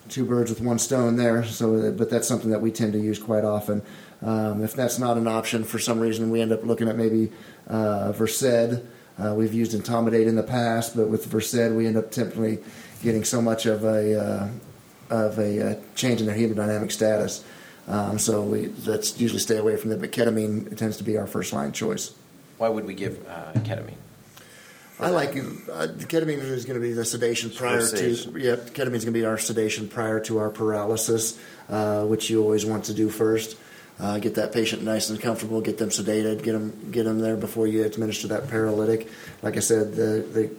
two 0.09 0.25
birds 0.25 0.49
with 0.49 0.61
one 0.61 0.79
stone 0.79 1.15
there. 1.15 1.43
So, 1.43 1.91
but 1.91 2.09
that's 2.09 2.27
something 2.27 2.49
that 2.49 2.61
we 2.61 2.71
tend 2.71 2.93
to 2.93 2.99
use 2.99 3.19
quite 3.19 3.43
often. 3.43 3.81
Um, 4.21 4.63
if 4.63 4.73
that's 4.73 4.99
not 4.99 5.17
an 5.17 5.27
option 5.27 5.63
for 5.63 5.79
some 5.79 5.99
reason, 5.99 6.31
we 6.31 6.41
end 6.41 6.51
up 6.51 6.63
looking 6.63 6.87
at 6.87 6.95
maybe 6.95 7.31
uh, 7.67 8.11
Versed. 8.11 8.81
Uh, 9.19 9.35
we've 9.35 9.53
used 9.53 9.73
Etomidate 9.73 10.25
in 10.25 10.35
the 10.35 10.43
past, 10.43 10.95
but 10.95 11.07
with 11.07 11.25
Versed, 11.25 11.71
we 11.71 11.85
end 11.85 11.97
up 11.97 12.11
typically 12.11 12.59
getting 13.03 13.23
so 13.23 13.41
much 13.41 13.65
of 13.65 13.83
a 13.83 14.19
uh, 14.19 14.49
of 15.09 15.37
a 15.37 15.71
uh, 15.71 15.75
change 15.95 16.21
in 16.21 16.27
their 16.27 16.35
hemodynamic 16.35 16.91
status. 16.91 17.43
Um, 17.87 18.17
so 18.17 18.41
we 18.41 18.67
let's 18.85 19.19
usually 19.19 19.39
stay 19.39 19.57
away 19.57 19.75
from 19.75 19.89
that. 19.91 19.99
But 19.99 20.11
ketamine 20.11 20.75
tends 20.77 20.97
to 20.97 21.03
be 21.03 21.17
our 21.17 21.27
first 21.27 21.53
line 21.53 21.71
choice. 21.71 22.15
Why 22.61 22.69
would 22.69 22.85
we 22.85 22.93
give 22.93 23.27
uh, 23.27 23.53
ketamine? 23.61 23.95
I 24.99 25.09
like 25.09 25.31
uh, 25.31 25.87
ketamine 26.05 26.37
is 26.37 26.65
going 26.65 26.79
to 26.79 26.87
be 26.87 26.93
the 26.93 27.03
sedation 27.03 27.49
prior 27.49 27.81
Sedation. 27.81 28.33
to. 28.33 28.39
Yeah, 28.39 28.55
ketamine 28.55 28.93
is 28.93 29.03
going 29.03 29.15
to 29.15 29.19
be 29.19 29.25
our 29.25 29.39
sedation 29.39 29.87
prior 29.87 30.19
to 30.19 30.37
our 30.37 30.51
paralysis, 30.51 31.39
uh, 31.69 32.05
which 32.05 32.29
you 32.29 32.43
always 32.43 32.63
want 32.63 32.85
to 32.85 32.93
do 32.93 33.09
first. 33.09 33.57
Uh, 33.99 34.19
get 34.19 34.35
that 34.35 34.53
patient 34.53 34.83
nice 34.83 35.09
and 35.09 35.19
comfortable, 35.19 35.59
get 35.59 35.79
them 35.79 35.89
sedated, 35.89 36.43
get 36.43 36.51
them 36.51 36.91
get 36.91 37.05
them 37.05 37.17
there 37.17 37.35
before 37.35 37.65
you 37.65 37.83
administer 37.83 38.27
that 38.27 38.47
paralytic. 38.47 39.07
Like 39.41 39.57
I 39.57 39.61
said, 39.61 39.95
the 39.95 40.23
the 40.31 40.51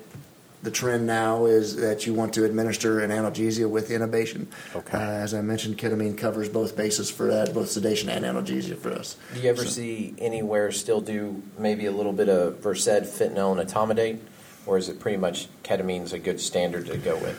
the 0.62 0.70
trend 0.70 1.06
now 1.06 1.46
is 1.46 1.76
that 1.76 2.06
you 2.06 2.14
want 2.14 2.32
to 2.34 2.44
administer 2.44 3.00
an 3.00 3.10
analgesia 3.10 3.68
with 3.68 3.88
intubation. 3.90 4.46
Okay. 4.74 4.96
Uh, 4.96 5.00
as 5.00 5.34
I 5.34 5.40
mentioned, 5.40 5.78
ketamine 5.78 6.16
covers 6.16 6.48
both 6.48 6.76
bases 6.76 7.10
for 7.10 7.26
that, 7.28 7.52
both 7.52 7.68
sedation 7.68 8.08
and 8.08 8.24
analgesia 8.24 8.78
for 8.78 8.92
us. 8.92 9.16
Do 9.34 9.40
you 9.40 9.50
ever 9.50 9.64
So- 9.64 9.70
see 9.70 10.14
anywhere 10.18 10.70
still 10.70 11.00
do 11.00 11.42
maybe 11.58 11.86
a 11.86 11.92
little 11.92 12.12
bit 12.12 12.28
of 12.28 12.58
Versed, 12.60 12.86
fentanyl, 12.88 13.58
and 13.58 13.68
etomidate? 13.68 14.18
Or 14.64 14.78
is 14.78 14.88
it 14.88 15.00
pretty 15.00 15.16
much 15.16 15.48
ketamine's 15.64 16.12
a 16.12 16.18
good 16.20 16.40
standard 16.40 16.86
to 16.86 16.96
go 16.96 17.16
with? 17.16 17.36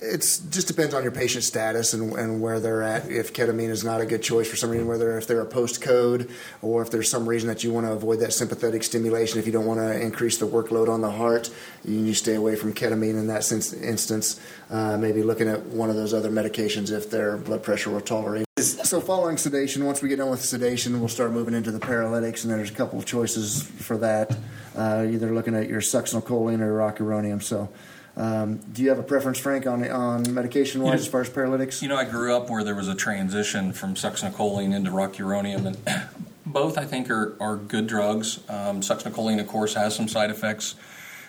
It's 0.00 0.38
just 0.38 0.68
depends 0.68 0.94
on 0.94 1.02
your 1.02 1.12
patient 1.12 1.44
status 1.44 1.94
and, 1.94 2.12
and 2.14 2.40
where 2.40 2.60
they're 2.60 2.82
at. 2.82 3.10
If 3.10 3.32
ketamine 3.32 3.70
is 3.70 3.82
not 3.82 4.00
a 4.00 4.06
good 4.06 4.22
choice 4.22 4.48
for 4.48 4.56
some 4.56 4.70
reason, 4.70 4.86
whether 4.86 5.16
if 5.18 5.26
they're 5.26 5.40
a 5.40 5.46
post 5.46 5.80
code 5.80 6.30
or 6.62 6.82
if 6.82 6.90
there's 6.90 7.10
some 7.10 7.28
reason 7.28 7.48
that 7.48 7.64
you 7.64 7.72
want 7.72 7.86
to 7.86 7.92
avoid 7.92 8.20
that 8.20 8.32
sympathetic 8.32 8.82
stimulation, 8.82 9.38
if 9.38 9.46
you 9.46 9.52
don't 9.52 9.66
want 9.66 9.80
to 9.80 10.00
increase 10.00 10.38
the 10.38 10.46
workload 10.46 10.88
on 10.88 11.00
the 11.00 11.10
heart, 11.10 11.50
you, 11.84 11.96
you 11.96 12.14
stay 12.14 12.34
away 12.34 12.56
from 12.56 12.72
ketamine 12.72 13.14
in 13.14 13.26
that 13.28 13.44
sense, 13.44 13.72
instance. 13.72 14.40
Uh, 14.70 14.96
maybe 14.96 15.22
looking 15.22 15.48
at 15.48 15.64
one 15.66 15.90
of 15.90 15.96
those 15.96 16.12
other 16.12 16.30
medications 16.30 16.90
if 16.90 17.10
their 17.10 17.36
blood 17.36 17.62
pressure 17.62 17.90
will 17.90 18.00
tolerate. 18.00 18.46
So, 18.58 19.02
following 19.02 19.36
sedation, 19.36 19.84
once 19.84 20.00
we 20.00 20.08
get 20.08 20.16
done 20.16 20.30
with 20.30 20.42
sedation, 20.42 20.98
we'll 20.98 21.10
start 21.10 21.30
moving 21.30 21.52
into 21.52 21.70
the 21.70 21.78
paralytics, 21.78 22.42
and 22.42 22.50
there's 22.50 22.70
a 22.70 22.74
couple 22.74 22.98
of 22.98 23.04
choices 23.04 23.62
for 23.62 23.98
that. 23.98 24.34
Uh, 24.74 25.06
either 25.10 25.34
looking 25.34 25.54
at 25.54 25.68
your 25.68 25.82
succinylcholine 25.82 26.60
or 26.60 26.72
rocuronium. 26.72 27.42
So, 27.42 27.68
um, 28.16 28.56
do 28.72 28.82
you 28.82 28.88
have 28.88 28.98
a 28.98 29.02
preference, 29.02 29.38
Frank, 29.38 29.66
on 29.66 29.88
on 29.90 30.32
medication 30.32 30.82
wise 30.82 30.94
Yeah. 30.94 31.00
as 31.00 31.08
far 31.08 31.20
as 31.20 31.28
paralytics? 31.28 31.82
You 31.82 31.88
know, 31.88 31.96
I 31.96 32.04
grew 32.04 32.34
up 32.34 32.48
where 32.48 32.64
there 32.64 32.74
was 32.74 32.88
a 32.88 32.94
transition 32.94 33.72
from 33.72 33.94
succinylcholine 33.94 34.74
into 34.74 34.90
rocuronium, 34.90 35.66
and 35.66 35.78
both 36.46 36.78
I 36.78 36.84
think 36.84 37.10
are, 37.10 37.36
are 37.40 37.56
good 37.56 37.86
drugs. 37.86 38.40
Um, 38.48 38.80
succinylcholine, 38.80 39.40
of 39.40 39.46
course, 39.46 39.74
has 39.74 39.94
some 39.94 40.08
side 40.08 40.30
effects 40.30 40.74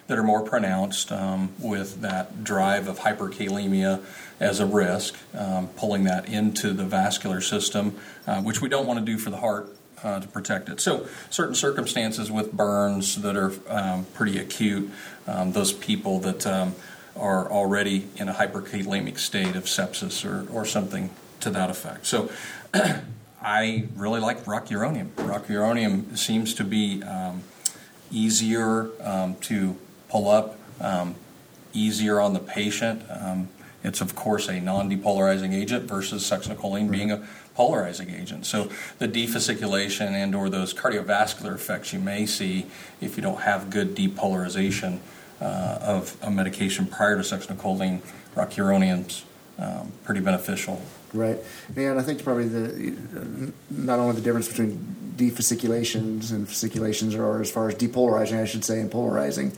that 0.08 0.18
are 0.18 0.24
more 0.24 0.42
pronounced 0.42 1.12
um, 1.12 1.52
with 1.60 2.00
that 2.02 2.46
drive 2.46 2.88
of 2.88 3.00
hyperkalemia 3.00 4.02
as 4.40 4.62
a 4.62 4.66
risk, 4.66 5.16
um, 5.34 5.68
pulling 5.76 6.06
that 6.06 6.30
into 6.30 6.72
the 6.72 6.86
vascular 6.86 7.42
system, 7.42 7.94
uh, 8.26 8.42
which 8.42 8.62
we 8.62 8.70
don't 8.70 8.86
want 8.88 9.00
to 9.00 9.06
do 9.06 9.18
for 9.18 9.30
the 9.30 9.38
heart. 9.38 9.68
Uh, 10.04 10.20
to 10.20 10.28
protect 10.28 10.70
it. 10.70 10.80
So, 10.80 11.08
certain 11.32 11.56
circumstances 11.56 12.32
with 12.32 12.52
burns 12.52 13.20
that 13.24 13.36
are 13.36 13.52
um, 13.68 14.06
pretty 14.14 14.38
acute, 14.38 14.92
um, 15.26 15.54
those 15.54 15.74
people 15.74 16.20
that 16.20 16.46
um, 16.46 16.76
are 17.20 17.52
already 17.52 18.08
in 18.16 18.30
a 18.30 18.34
hyperkalemic 18.34 19.18
state 19.18 19.56
of 19.56 19.66
sepsis 19.66 20.24
or, 20.24 20.50
or 20.52 20.66
something 20.66 21.10
to 21.40 21.50
that 21.52 21.70
effect. 21.70 22.06
So 22.06 22.30
I 23.42 23.88
really 23.96 24.20
like 24.20 24.46
rocuronium. 24.46 25.10
Rocuronium 25.16 26.18
seems 26.18 26.54
to 26.56 26.64
be 26.64 27.04
um, 27.04 27.44
easier 28.12 28.90
um, 29.02 29.36
to 29.42 29.76
pull 30.10 30.30
up, 30.30 30.58
um, 30.82 31.16
easier 31.74 32.20
on 32.20 32.34
the 32.34 32.40
patient. 32.40 33.04
Um, 33.10 33.50
it's 33.84 34.02
of 34.02 34.16
course 34.16 34.48
a 34.50 34.60
non-depolarizing 34.60 35.54
agent 35.54 35.86
versus 35.86 36.30
succinylcholine 36.30 36.90
being 36.90 37.12
a 37.12 37.28
polarizing 37.58 38.12
agent. 38.12 38.46
So 38.46 38.70
the 39.00 39.08
defasciculation 39.08 40.12
and 40.12 40.36
or 40.36 40.48
those 40.48 40.76
cardiovascular 40.76 41.56
effects 41.56 41.92
you 41.92 42.00
may 42.00 42.28
see 42.28 42.68
if 43.02 43.18
you 43.18 43.24
don't 43.24 43.42
have 43.42 43.72
good 43.72 43.96
depolarization 43.96 45.00
uh, 45.42 45.80
of 45.82 46.16
a 46.22 46.30
medication 46.30 46.86
prior 46.86 47.16
to 47.16 47.24
succinylcholine, 47.24 48.02
rocuronium's 48.36 49.26
um, 49.58 49.92
pretty 50.04 50.22
beneficial. 50.22 50.80
Right. 51.14 51.40
And 51.76 52.00
I 52.00 52.04
think 52.04 52.24
probably 52.24 52.48
the 52.48 53.52
not 53.72 53.98
only 53.98 54.16
the 54.16 54.22
difference 54.22 54.48
between 54.48 54.96
defasciculations 55.16 56.32
and 56.32 56.48
fasciculations, 56.48 57.16
or 57.16 57.42
as 57.42 57.50
far 57.50 57.70
as 57.70 57.76
depolarizing, 57.76 58.40
I 58.40 58.46
should 58.46 58.64
say, 58.64 58.80
and 58.80 58.92
polarizing. 58.92 59.52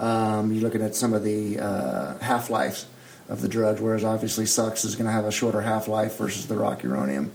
Um, 0.00 0.52
you're 0.52 0.64
looking 0.64 0.82
at 0.82 0.96
some 0.96 1.12
of 1.12 1.22
the 1.22 1.60
uh, 1.60 2.18
half 2.18 2.50
lives 2.50 2.86
of 3.28 3.40
the 3.40 3.48
drugs, 3.48 3.80
whereas 3.80 4.04
obviously 4.04 4.46
Sux 4.46 4.84
is 4.84 4.96
going 4.96 5.06
to 5.06 5.12
have 5.12 5.24
a 5.24 5.32
shorter 5.32 5.60
half 5.60 5.88
life 5.88 6.16
versus 6.18 6.46
the 6.46 6.54
rocuronium. 6.54 7.30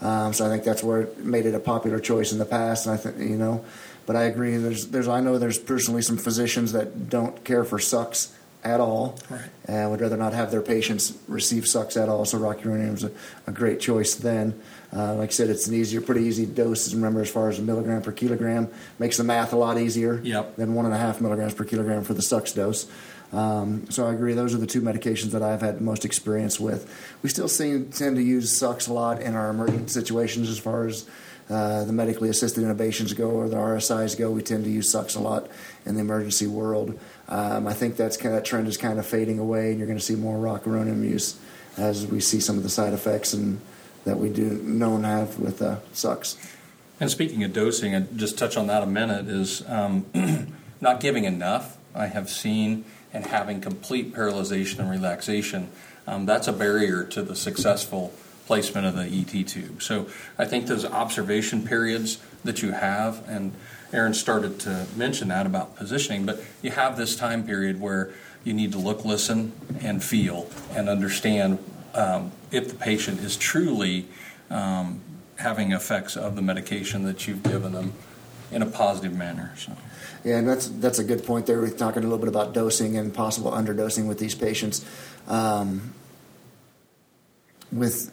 Um, 0.00 0.32
so 0.32 0.44
I 0.46 0.48
think 0.48 0.64
that's 0.64 0.82
where 0.82 1.02
it 1.02 1.18
made 1.24 1.46
it 1.46 1.54
a 1.54 1.60
popular 1.60 1.98
choice 2.00 2.32
in 2.32 2.38
the 2.38 2.44
past, 2.44 2.86
and 2.86 2.94
I 2.94 2.96
think 2.98 3.18
you 3.18 3.36
know. 3.36 3.64
But 4.06 4.16
I 4.16 4.24
agree. 4.24 4.56
There's, 4.58 4.88
there's, 4.88 5.08
I 5.08 5.20
know 5.20 5.38
there's 5.38 5.58
personally 5.58 6.02
some 6.02 6.18
physicians 6.18 6.72
that 6.72 7.08
don't 7.08 7.42
care 7.44 7.64
for 7.64 7.78
Sux 7.78 8.34
at 8.62 8.80
all, 8.80 9.18
Right. 9.30 9.42
and 9.66 9.90
would 9.90 10.00
rather 10.00 10.16
not 10.16 10.32
have 10.32 10.50
their 10.50 10.62
patients 10.62 11.16
receive 11.28 11.66
Sux 11.66 11.96
at 11.96 12.08
all. 12.08 12.24
So 12.24 12.38
rocuronium 12.38 12.94
is 12.94 13.04
a, 13.04 13.10
a 13.46 13.52
great 13.52 13.80
choice 13.80 14.14
then. 14.14 14.58
Uh, 14.94 15.14
like 15.16 15.30
I 15.30 15.32
said, 15.32 15.50
it's 15.50 15.66
an 15.66 15.74
easier, 15.74 16.00
pretty 16.00 16.22
easy 16.22 16.46
dose. 16.46 16.92
Remember, 16.94 17.20
as 17.20 17.30
far 17.30 17.48
as 17.48 17.58
a 17.58 17.62
milligram 17.62 18.00
per 18.02 18.12
kilogram, 18.12 18.68
makes 18.98 19.16
the 19.18 19.24
math 19.24 19.52
a 19.52 19.56
lot 19.56 19.76
easier 19.78 20.20
Yep. 20.22 20.56
than 20.56 20.74
one 20.74 20.84
and 20.86 20.94
a 20.94 20.98
half 20.98 21.20
milligrams 21.20 21.52
per 21.54 21.64
kilogram 21.64 22.04
for 22.04 22.14
the 22.14 22.22
Sux 22.22 22.52
dose. 22.52 22.86
Um, 23.34 23.90
so 23.90 24.06
I 24.06 24.12
agree. 24.12 24.32
Those 24.34 24.54
are 24.54 24.58
the 24.58 24.66
two 24.66 24.80
medications 24.80 25.32
that 25.32 25.42
I've 25.42 25.60
had 25.60 25.80
most 25.80 26.04
experience 26.04 26.60
with. 26.60 26.88
We 27.22 27.28
still 27.28 27.48
seem, 27.48 27.90
tend 27.90 28.16
to 28.16 28.22
use 28.22 28.56
Sux 28.56 28.86
a 28.86 28.92
lot 28.92 29.20
in 29.20 29.34
our 29.34 29.50
emergent 29.50 29.90
situations 29.90 30.48
as 30.48 30.58
far 30.58 30.86
as 30.86 31.08
uh, 31.50 31.84
the 31.84 31.92
medically 31.92 32.28
assisted 32.28 32.62
intubations 32.62 33.14
go 33.14 33.30
or 33.30 33.48
the 33.48 33.56
RSIs 33.56 34.16
go. 34.16 34.30
We 34.30 34.42
tend 34.42 34.64
to 34.64 34.70
use 34.70 34.90
Sux 34.90 35.16
a 35.16 35.20
lot 35.20 35.48
in 35.84 35.96
the 35.96 36.00
emergency 36.00 36.46
world. 36.46 36.98
Um, 37.28 37.66
I 37.66 37.74
think 37.74 37.96
that's 37.96 38.16
kind 38.16 38.34
of, 38.34 38.42
that 38.42 38.44
trend 38.46 38.68
is 38.68 38.76
kind 38.76 38.98
of 39.00 39.06
fading 39.06 39.40
away, 39.40 39.70
and 39.70 39.78
you're 39.78 39.88
going 39.88 39.98
to 39.98 40.04
see 40.04 40.14
more 40.14 40.38
rocuronium 40.38 41.02
use 41.02 41.36
as 41.76 42.06
we 42.06 42.20
see 42.20 42.38
some 42.38 42.56
of 42.56 42.62
the 42.62 42.68
side 42.68 42.92
effects 42.92 43.34
and 43.34 43.60
that 44.04 44.18
we 44.18 44.28
do 44.28 44.44
known 44.62 45.02
have 45.02 45.40
with 45.40 45.60
uh, 45.60 45.78
Sux. 45.92 46.36
And 47.00 47.10
speaking 47.10 47.42
of 47.42 47.52
dosing, 47.52 47.94
and 47.94 48.16
just 48.16 48.38
touch 48.38 48.56
on 48.56 48.68
that 48.68 48.82
a 48.82 48.86
minute, 48.86 49.26
is 49.26 49.64
um, 49.66 50.06
not 50.80 51.00
giving 51.00 51.24
enough. 51.24 51.78
I 51.94 52.06
have 52.06 52.30
seen 52.30 52.84
and 53.14 53.24
having 53.24 53.60
complete 53.60 54.12
paralyzation 54.12 54.80
and 54.80 54.90
relaxation. 54.90 55.70
Um, 56.06 56.26
that's 56.26 56.48
a 56.48 56.52
barrier 56.52 57.04
to 57.04 57.22
the 57.22 57.36
successful 57.36 58.12
placement 58.46 58.86
of 58.86 58.94
the 58.94 59.04
ET 59.04 59.46
tube. 59.48 59.80
So 59.80 60.06
I 60.36 60.44
think 60.44 60.66
those 60.66 60.84
observation 60.84 61.66
periods 61.66 62.18
that 62.42 62.60
you 62.60 62.72
have, 62.72 63.26
and 63.26 63.52
Aaron 63.92 64.12
started 64.12 64.60
to 64.60 64.86
mention 64.96 65.28
that 65.28 65.46
about 65.46 65.76
positioning, 65.76 66.26
but 66.26 66.42
you 66.60 66.72
have 66.72 66.96
this 66.96 67.16
time 67.16 67.46
period 67.46 67.80
where 67.80 68.12
you 68.42 68.52
need 68.52 68.72
to 68.72 68.78
look, 68.78 69.04
listen, 69.04 69.52
and 69.80 70.02
feel 70.02 70.50
and 70.72 70.88
understand 70.88 71.58
um, 71.94 72.32
if 72.50 72.68
the 72.68 72.74
patient 72.74 73.20
is 73.20 73.36
truly 73.36 74.06
um, 74.50 75.00
having 75.36 75.72
effects 75.72 76.16
of 76.16 76.36
the 76.36 76.42
medication 76.42 77.04
that 77.04 77.26
you've 77.26 77.42
given 77.42 77.72
them 77.72 77.92
in 78.50 78.60
a 78.60 78.66
positive 78.66 79.14
manner. 79.14 79.54
So. 79.56 79.72
Yeah, 80.24 80.38
and 80.38 80.48
that's 80.48 80.68
that's 80.68 80.98
a 80.98 81.04
good 81.04 81.24
point 81.24 81.46
there. 81.46 81.60
We're 81.60 81.70
talking 81.70 82.02
a 82.02 82.06
little 82.06 82.18
bit 82.18 82.28
about 82.28 82.54
dosing 82.54 82.96
and 82.96 83.12
possible 83.12 83.52
underdosing 83.52 84.08
with 84.08 84.18
these 84.18 84.34
patients. 84.34 84.84
Um, 85.28 85.92
with 87.70 88.10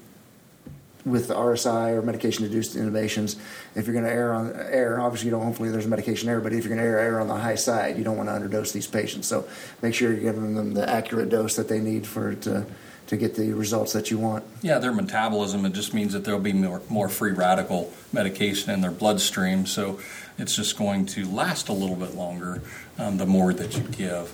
with 1.03 1.29
RSI 1.29 1.93
or 1.93 2.03
medication-induced 2.03 2.75
intubations, 2.75 3.35
if 3.75 3.87
you're 3.87 3.93
going 3.93 4.05
to 4.05 4.11
err 4.11 4.33
on 4.33 4.53
error, 4.55 4.99
obviously 4.99 5.27
you 5.27 5.31
don't. 5.31 5.43
Hopefully, 5.43 5.69
there's 5.69 5.87
medication 5.87 6.27
error, 6.27 6.41
but 6.41 6.53
if 6.53 6.65
you're 6.65 6.75
going 6.75 6.85
to 6.85 6.91
err, 6.91 6.99
err 6.99 7.21
on 7.21 7.27
the 7.27 7.35
high 7.35 7.55
side, 7.55 7.97
you 7.97 8.03
don't 8.03 8.17
want 8.17 8.27
to 8.29 8.33
underdose 8.33 8.73
these 8.73 8.87
patients. 8.87 9.27
So 9.27 9.47
make 9.81 9.93
sure 9.93 10.11
you're 10.11 10.21
giving 10.21 10.53
them 10.53 10.73
the 10.73 10.87
accurate 10.87 11.29
dose 11.29 11.55
that 11.55 11.69
they 11.69 11.79
need 11.79 12.05
for 12.05 12.31
it 12.31 12.41
to 12.43 12.65
to 13.07 13.17
get 13.17 13.35
the 13.35 13.53
results 13.53 13.93
that 13.93 14.09
you 14.09 14.17
want. 14.17 14.43
Yeah, 14.61 14.79
their 14.79 14.93
metabolism, 14.93 15.65
it 15.65 15.73
just 15.73 15.93
means 15.93 16.13
that 16.13 16.23
there'll 16.23 16.39
be 16.39 16.53
more, 16.53 16.81
more 16.89 17.09
free 17.09 17.31
radical 17.31 17.91
medication 18.13 18.71
in 18.71 18.81
their 18.81 18.91
bloodstream. 18.91 19.65
So 19.65 19.99
it's 20.37 20.55
just 20.55 20.77
going 20.77 21.05
to 21.07 21.29
last 21.29 21.69
a 21.69 21.73
little 21.73 21.95
bit 21.95 22.15
longer 22.15 22.61
um, 22.97 23.17
the 23.17 23.25
more 23.25 23.53
that 23.53 23.77
you 23.77 23.83
give. 23.83 24.33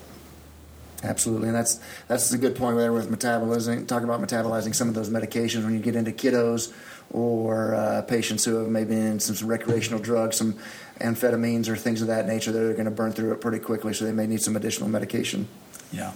Absolutely, 1.04 1.50
and 1.50 1.56
that's 1.56 1.80
that's 2.08 2.32
a 2.32 2.40
good 2.40 2.56
point 2.56 2.76
there 2.78 2.92
with 2.92 3.12
metabolizing. 3.12 3.88
Talking 3.88 4.10
about 4.10 4.20
metabolizing 4.20 4.74
some 4.74 4.90
of 4.90 4.96
those 4.96 5.12
medications 5.12 5.64
when 5.64 5.74
you 5.74 5.80
get 5.80 5.96
into 5.96 6.12
kiddos 6.12 6.74
or 7.12 7.76
uh, 7.76 8.02
patients 8.02 8.44
who 8.46 8.56
have 8.56 8.68
maybe 8.68 8.96
in 8.96 9.20
some, 9.20 9.36
some 9.36 9.48
recreational 9.48 10.00
drugs, 10.00 10.38
some 10.38 10.56
amphetamines 11.00 11.68
or 11.68 11.76
things 11.76 12.02
of 12.02 12.08
that 12.08 12.28
nature 12.28 12.52
that 12.52 12.62
are 12.62 12.74
going 12.74 12.86
to 12.86 12.92
burn 12.92 13.12
through 13.12 13.32
it 13.32 13.40
pretty 13.42 13.60
quickly, 13.60 13.94
so 13.94 14.06
they 14.06 14.12
may 14.12 14.26
need 14.26 14.42
some 14.42 14.56
additional 14.56 14.90
medication. 14.90 15.48
Yeah. 15.92 16.14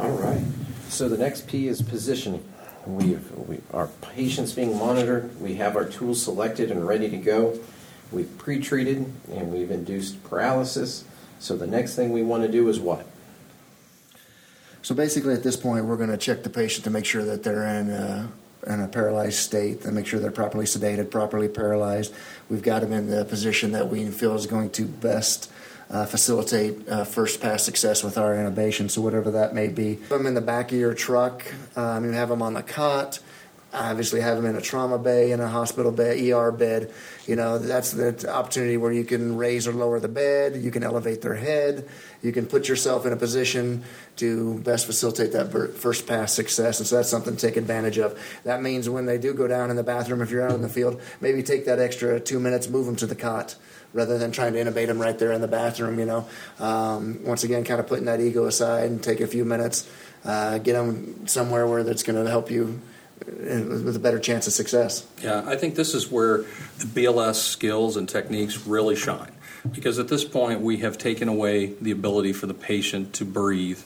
All 0.00 0.12
right. 0.12 0.42
So 0.88 1.10
the 1.10 1.18
next 1.18 1.46
P 1.46 1.68
is 1.68 1.82
positioning. 1.82 2.42
We've, 2.86 3.30
we, 3.32 3.60
our 3.74 3.88
patients 4.00 4.52
being 4.52 4.78
monitored. 4.78 5.38
We 5.38 5.56
have 5.56 5.76
our 5.76 5.84
tools 5.84 6.22
selected 6.22 6.70
and 6.70 6.88
ready 6.88 7.10
to 7.10 7.18
go. 7.18 7.58
We've 8.10 8.38
pre-treated 8.38 9.12
and 9.30 9.52
we've 9.52 9.70
induced 9.70 10.24
paralysis. 10.24 11.04
So 11.38 11.54
the 11.54 11.66
next 11.66 11.96
thing 11.96 12.12
we 12.12 12.22
want 12.22 12.44
to 12.44 12.50
do 12.50 12.70
is 12.70 12.80
what? 12.80 13.04
So 14.80 14.94
basically, 14.94 15.34
at 15.34 15.42
this 15.42 15.56
point, 15.56 15.84
we're 15.84 15.98
going 15.98 16.10
to 16.10 16.16
check 16.16 16.44
the 16.44 16.50
patient 16.50 16.84
to 16.84 16.90
make 16.90 17.04
sure 17.04 17.22
that 17.26 17.42
they're 17.42 17.66
in 17.66 17.90
a, 17.90 18.32
in 18.66 18.80
a 18.80 18.88
paralyzed 18.88 19.38
state, 19.38 19.84
and 19.84 19.94
make 19.94 20.06
sure 20.06 20.18
they're 20.18 20.30
properly 20.30 20.64
sedated, 20.64 21.10
properly 21.10 21.48
paralyzed. 21.48 22.14
We've 22.48 22.62
got 22.62 22.80
them 22.80 22.94
in 22.94 23.10
the 23.10 23.26
position 23.26 23.72
that 23.72 23.88
we 23.90 24.06
feel 24.06 24.34
is 24.34 24.46
going 24.46 24.70
to 24.70 24.86
best 24.86 25.52
uh, 25.90 26.06
facilitate 26.06 26.88
uh, 26.88 27.04
first 27.04 27.40
pass 27.40 27.64
success 27.64 28.04
with 28.04 28.16
our 28.16 28.34
intubation. 28.34 28.90
So 28.90 29.02
whatever 29.02 29.32
that 29.32 29.54
may 29.54 29.68
be, 29.68 29.96
Put 29.96 30.18
them 30.18 30.26
in 30.26 30.34
the 30.34 30.40
back 30.40 30.72
of 30.72 30.78
your 30.78 30.94
truck. 30.94 31.44
Um, 31.76 32.04
you 32.04 32.12
have 32.12 32.28
them 32.28 32.42
on 32.42 32.54
the 32.54 32.62
cot. 32.62 33.18
Obviously, 33.72 34.20
have 34.20 34.36
them 34.36 34.46
in 34.46 34.56
a 34.56 34.60
trauma 34.60 34.98
bay, 34.98 35.30
in 35.30 35.38
a 35.38 35.46
hospital 35.46 35.92
bed, 35.92 36.18
ER 36.18 36.50
bed. 36.50 36.92
You 37.26 37.36
know, 37.36 37.58
that's 37.58 37.92
the 37.92 38.28
opportunity 38.28 38.76
where 38.76 38.90
you 38.90 39.04
can 39.04 39.36
raise 39.36 39.68
or 39.68 39.72
lower 39.72 40.00
the 40.00 40.08
bed. 40.08 40.56
You 40.56 40.72
can 40.72 40.82
elevate 40.82 41.22
their 41.22 41.36
head. 41.36 41.88
You 42.20 42.32
can 42.32 42.46
put 42.46 42.68
yourself 42.68 43.06
in 43.06 43.12
a 43.12 43.16
position 43.16 43.84
to 44.16 44.58
best 44.58 44.86
facilitate 44.86 45.32
that 45.32 45.52
first 45.76 46.08
pass 46.08 46.32
success. 46.32 46.80
And 46.80 46.86
so 46.86 46.96
that's 46.96 47.08
something 47.08 47.36
to 47.36 47.40
take 47.46 47.56
advantage 47.56 47.98
of. 47.98 48.18
That 48.42 48.60
means 48.60 48.90
when 48.90 49.06
they 49.06 49.18
do 49.18 49.34
go 49.34 49.46
down 49.46 49.70
in 49.70 49.76
the 49.76 49.84
bathroom, 49.84 50.20
if 50.20 50.32
you're 50.32 50.42
out 50.44 50.54
in 50.54 50.62
the 50.62 50.68
field, 50.68 51.00
maybe 51.20 51.44
take 51.44 51.66
that 51.66 51.78
extra 51.78 52.18
two 52.18 52.40
minutes, 52.40 52.68
move 52.68 52.86
them 52.86 52.96
to 52.96 53.06
the 53.06 53.14
cot 53.14 53.54
rather 53.92 54.18
than 54.18 54.32
trying 54.32 54.52
to 54.52 54.64
intubate 54.64 54.86
them 54.86 54.98
right 54.98 55.18
there 55.18 55.32
in 55.32 55.40
the 55.40 55.48
bathroom. 55.48 55.98
You 55.98 56.06
know, 56.06 56.28
um, 56.58 57.20
once 57.24 57.44
again, 57.44 57.64
kind 57.64 57.80
of 57.80 57.86
putting 57.86 58.06
that 58.06 58.20
ego 58.20 58.46
aside 58.46 58.90
and 58.90 59.02
take 59.02 59.20
a 59.20 59.26
few 59.26 59.44
minutes, 59.44 59.88
uh, 60.24 60.58
get 60.58 60.74
them 60.74 61.26
somewhere 61.26 61.66
where 61.66 61.82
that's 61.82 62.02
going 62.02 62.22
to 62.22 62.30
help 62.30 62.50
you 62.50 62.80
uh, 63.26 63.62
with 63.84 63.96
a 63.96 64.00
better 64.00 64.18
chance 64.18 64.46
of 64.46 64.52
success. 64.52 65.06
Yeah, 65.22 65.42
I 65.46 65.56
think 65.56 65.74
this 65.74 65.94
is 65.94 66.10
where 66.10 66.38
the 66.78 66.86
BLS 66.86 67.36
skills 67.36 67.96
and 67.96 68.08
techniques 68.08 68.66
really 68.66 68.96
shine. 68.96 69.32
Because 69.70 69.98
at 69.98 70.08
this 70.08 70.24
point, 70.24 70.62
we 70.62 70.78
have 70.78 70.96
taken 70.96 71.28
away 71.28 71.74
the 71.80 71.90
ability 71.90 72.32
for 72.32 72.46
the 72.46 72.54
patient 72.54 73.12
to 73.14 73.26
breathe, 73.26 73.80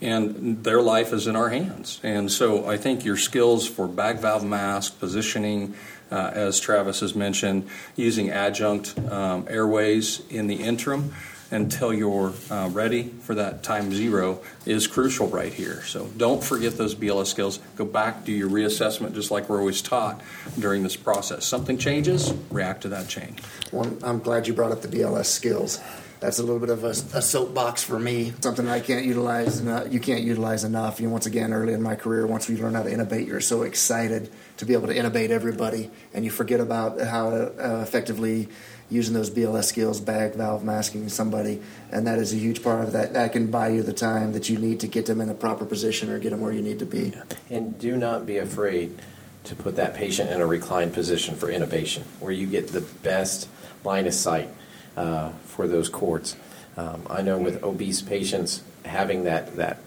and 0.00 0.64
their 0.64 0.80
life 0.80 1.12
is 1.12 1.26
in 1.26 1.36
our 1.36 1.50
hands. 1.50 2.00
And 2.02 2.32
so 2.32 2.66
I 2.66 2.78
think 2.78 3.04
your 3.04 3.18
skills 3.18 3.68
for 3.68 3.86
bag 3.86 4.20
valve 4.20 4.44
mask, 4.44 4.98
positioning, 4.98 5.74
uh, 6.10 6.30
as 6.34 6.60
Travis 6.60 7.00
has 7.00 7.14
mentioned, 7.14 7.68
using 7.96 8.30
adjunct 8.30 8.98
um, 9.10 9.46
airways 9.48 10.22
in 10.30 10.46
the 10.46 10.56
interim 10.56 11.12
until 11.50 11.92
you're 11.92 12.32
uh, 12.50 12.68
ready 12.72 13.04
for 13.22 13.34
that 13.34 13.62
time 13.62 13.92
zero 13.92 14.40
is 14.66 14.86
crucial 14.86 15.26
right 15.28 15.52
here. 15.52 15.82
So 15.82 16.06
don't 16.16 16.42
forget 16.42 16.76
those 16.76 16.94
BLS 16.94 17.26
skills. 17.26 17.58
Go 17.76 17.84
back, 17.84 18.24
do 18.24 18.32
your 18.32 18.48
reassessment 18.48 19.14
just 19.14 19.30
like 19.30 19.48
we're 19.48 19.58
always 19.58 19.82
taught 19.82 20.20
during 20.58 20.82
this 20.82 20.96
process. 20.96 21.44
Something 21.44 21.76
changes, 21.78 22.32
react 22.50 22.82
to 22.82 22.88
that 22.90 23.08
change. 23.08 23.38
Well, 23.72 23.96
I'm 24.02 24.20
glad 24.20 24.46
you 24.46 24.54
brought 24.54 24.72
up 24.72 24.82
the 24.82 24.88
BLS 24.88 25.26
skills 25.26 25.80
that's 26.20 26.38
a 26.38 26.42
little 26.42 26.58
bit 26.58 26.68
of 26.68 26.84
a, 26.84 26.88
a, 26.88 27.22
soapbox 27.22 27.82
for 27.82 27.98
me. 27.98 28.34
Something 28.40 28.68
I 28.68 28.80
can't 28.80 29.06
utilize. 29.06 29.60
Enough, 29.60 29.90
you 29.92 30.00
can't 30.00 30.22
utilize 30.22 30.64
enough. 30.64 31.00
You 31.00 31.06
know, 31.06 31.12
once 31.12 31.26
again, 31.26 31.52
early 31.52 31.72
in 31.72 31.82
my 31.82 31.96
career, 31.96 32.26
once 32.26 32.48
we 32.48 32.56
learn 32.56 32.74
how 32.74 32.82
to 32.82 32.90
intubate, 32.90 33.26
you're 33.26 33.40
so 33.40 33.62
excited 33.62 34.30
to 34.58 34.66
be 34.66 34.74
able 34.74 34.88
to 34.88 34.94
intubate 34.94 35.30
everybody, 35.30 35.90
and 36.12 36.24
you 36.24 36.30
forget 36.30 36.60
about 36.60 37.00
how 37.00 37.28
uh, 37.28 37.80
effectively 37.82 38.48
using 38.90 39.14
those 39.14 39.30
BLS 39.30 39.64
skills, 39.64 40.00
bag 40.00 40.34
valve 40.34 40.62
masking 40.62 41.08
somebody, 41.08 41.62
and 41.90 42.06
that 42.06 42.18
is 42.18 42.34
a 42.34 42.36
huge 42.36 42.62
part 42.62 42.84
of 42.84 42.92
that. 42.92 43.14
That 43.14 43.32
can 43.32 43.50
buy 43.50 43.68
you 43.68 43.82
the 43.82 43.92
time 43.92 44.32
that 44.32 44.50
you 44.50 44.58
need 44.58 44.80
to 44.80 44.88
get 44.88 45.06
them 45.06 45.20
in 45.20 45.30
a 45.30 45.34
proper 45.34 45.64
position 45.64 46.10
or 46.10 46.18
get 46.18 46.30
them 46.30 46.40
where 46.40 46.52
you 46.52 46.60
need 46.60 46.80
to 46.80 46.86
be. 46.86 47.14
And 47.48 47.78
do 47.78 47.96
not 47.96 48.26
be 48.26 48.36
afraid 48.36 49.00
to 49.44 49.56
put 49.56 49.76
that 49.76 49.94
patient 49.94 50.30
in 50.30 50.40
a 50.40 50.46
reclined 50.46 50.92
position 50.92 51.34
for 51.34 51.48
intubation, 51.48 52.02
where 52.18 52.32
you 52.32 52.46
get 52.46 52.68
the 52.68 52.82
best 52.82 53.48
line 53.84 54.06
of 54.06 54.12
sight 54.12 54.50
uh, 54.96 55.30
for 55.44 55.66
those 55.66 55.88
cords. 55.88 56.36
Um, 56.76 57.06
I 57.10 57.22
know 57.22 57.38
with 57.38 57.62
obese 57.62 58.02
patients 58.02 58.62
having 58.84 59.24
that 59.24 59.56
that 59.56 59.78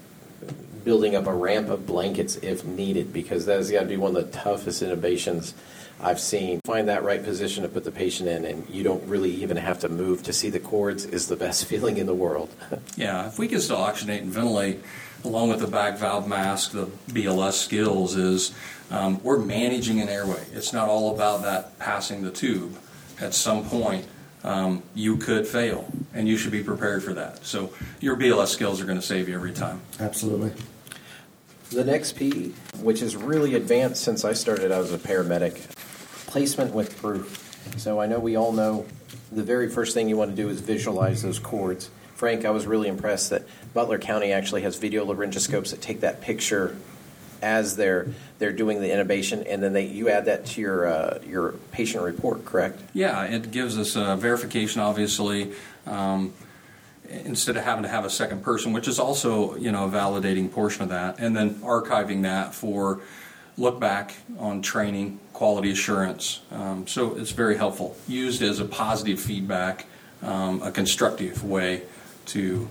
building 0.83 1.15
up 1.15 1.27
a 1.27 1.33
ramp 1.33 1.69
of 1.69 1.85
blankets 1.85 2.35
if 2.37 2.65
needed 2.65 3.13
because 3.13 3.45
that 3.45 3.57
has 3.57 3.71
got 3.71 3.81
to 3.81 3.85
be 3.85 3.97
one 3.97 4.15
of 4.15 4.25
the 4.25 4.37
toughest 4.37 4.83
intubations 4.83 5.53
I've 6.01 6.19
seen. 6.19 6.59
Find 6.65 6.89
that 6.89 7.03
right 7.03 7.23
position 7.23 7.63
to 7.63 7.69
put 7.69 7.85
the 7.85 7.91
patient 7.91 8.27
in, 8.27 8.43
and 8.43 8.69
you 8.69 8.83
don't 8.83 9.03
really 9.07 9.31
even 9.31 9.57
have 9.57 9.79
to 9.79 9.89
move 9.89 10.23
to 10.23 10.33
see 10.33 10.49
the 10.49 10.59
cords 10.59 11.05
is 11.05 11.27
the 11.27 11.35
best 11.35 11.65
feeling 11.69 11.97
in 11.97 12.05
the 12.05 12.13
world. 12.13 12.53
yeah, 12.97 13.27
if 13.27 13.39
we 13.39 13.47
can 13.47 13.61
still 13.61 13.77
oxygenate 13.77 14.21
and 14.21 14.31
ventilate 14.31 14.81
along 15.23 15.49
with 15.49 15.59
the 15.59 15.67
bag 15.67 15.97
valve 15.97 16.27
mask, 16.27 16.71
the 16.71 16.87
BLS 17.09 17.53
skills 17.53 18.15
is 18.15 18.53
um, 18.91 19.23
we're 19.23 19.39
managing 19.39 20.01
an 20.01 20.09
airway. 20.09 20.43
It's 20.51 20.73
not 20.73 20.89
all 20.89 21.15
about 21.15 21.43
that 21.43 21.79
passing 21.79 22.23
the 22.23 22.31
tube. 22.31 22.77
At 23.21 23.33
some 23.33 23.63
point, 23.63 24.05
um, 24.43 24.83
you 24.93 25.17
could 25.17 25.47
fail, 25.47 25.91
and 26.13 26.27
you 26.27 26.37
should 26.37 26.51
be 26.51 26.63
prepared 26.63 27.03
for 27.03 27.13
that. 27.13 27.45
So 27.45 27.73
your 27.99 28.15
BLS 28.15 28.47
skills 28.47 28.81
are 28.81 28.85
going 28.85 28.99
to 28.99 29.05
save 29.05 29.29
you 29.29 29.35
every 29.35 29.53
time. 29.53 29.81
Absolutely. 29.99 30.51
The 31.71 31.83
next 31.83 32.13
P, 32.13 32.53
which 32.81 33.01
is 33.01 33.15
really 33.15 33.55
advanced 33.55 34.03
since 34.03 34.25
I 34.25 34.33
started 34.33 34.71
out 34.71 34.83
as 34.83 34.93
a 34.93 34.97
paramedic, 34.97 35.55
placement 36.27 36.73
with 36.73 36.97
proof. 36.97 37.39
So 37.77 37.99
I 37.99 38.05
know 38.05 38.19
we 38.19 38.35
all 38.35 38.51
know 38.51 38.85
the 39.31 39.43
very 39.43 39.69
first 39.69 39.93
thing 39.93 40.09
you 40.09 40.17
want 40.17 40.31
to 40.31 40.35
do 40.35 40.49
is 40.49 40.59
visualize 40.59 41.23
those 41.23 41.39
cords. 41.39 41.89
Frank, 42.15 42.45
I 42.45 42.51
was 42.51 42.67
really 42.67 42.89
impressed 42.89 43.31
that 43.31 43.43
Butler 43.73 43.97
County 43.97 44.31
actually 44.31 44.61
has 44.61 44.77
video 44.77 45.05
laryngoscopes 45.05 45.71
that 45.71 45.81
take 45.81 46.01
that 46.01 46.21
picture 46.21 46.75
as 47.43 47.75
they're 47.75 48.07
they're 48.39 48.53
doing 48.53 48.81
the 48.81 48.89
intubation, 48.89 49.45
and 49.47 49.61
then 49.61 49.73
they 49.73 49.85
you 49.85 50.09
add 50.09 50.25
that 50.25 50.45
to 50.47 50.61
your 50.61 50.87
uh, 50.87 51.19
your 51.27 51.51
patient 51.71 52.03
report, 52.03 52.45
correct? 52.45 52.81
Yeah, 52.93 53.23
it 53.25 53.51
gives 53.51 53.77
us 53.77 53.95
a 53.95 54.15
verification, 54.15 54.81
obviously. 54.81 55.51
Um, 55.85 56.33
instead 57.09 57.57
of 57.57 57.63
having 57.63 57.83
to 57.83 57.89
have 57.89 58.05
a 58.05 58.09
second 58.09 58.43
person, 58.43 58.73
which 58.73 58.87
is 58.87 58.97
also 58.97 59.55
you 59.57 59.71
know 59.71 59.85
a 59.85 59.89
validating 59.89 60.51
portion 60.51 60.81
of 60.81 60.89
that, 60.89 61.19
and 61.19 61.35
then 61.35 61.55
archiving 61.55 62.23
that 62.23 62.55
for 62.55 63.01
look 63.57 63.79
back 63.79 64.15
on 64.39 64.61
training, 64.61 65.19
quality 65.31 65.71
assurance. 65.71 66.41
Um, 66.51 66.87
so 66.87 67.15
it's 67.15 67.31
very 67.31 67.57
helpful, 67.57 67.95
used 68.07 68.41
as 68.41 68.59
a 68.59 68.65
positive 68.65 69.19
feedback, 69.19 69.85
um, 70.23 70.61
a 70.63 70.71
constructive 70.71 71.43
way 71.43 71.83
to 72.27 72.67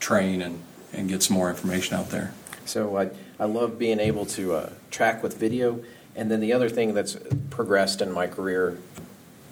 train 0.00 0.42
and, 0.42 0.60
and 0.92 1.08
get 1.08 1.22
some 1.22 1.34
more 1.34 1.48
information 1.48 1.96
out 1.96 2.10
there. 2.10 2.34
So 2.66 2.98
I, 2.98 3.08
I 3.38 3.44
love 3.44 3.78
being 3.78 4.00
able 4.00 4.26
to 4.26 4.54
uh, 4.54 4.70
track 4.90 5.22
with 5.22 5.38
video. 5.38 5.80
And 6.16 6.30
then 6.30 6.40
the 6.40 6.52
other 6.52 6.68
thing 6.68 6.94
that's 6.94 7.16
progressed 7.50 8.02
in 8.02 8.10
my 8.10 8.26
career, 8.26 8.78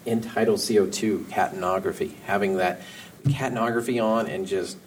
end-tidal 0.05 0.55
CO2 0.55 1.25
capnography, 1.25 2.15
having 2.25 2.57
that 2.57 2.81
capnography 3.23 4.03
on 4.03 4.27
and 4.27 4.45
just 4.45 4.77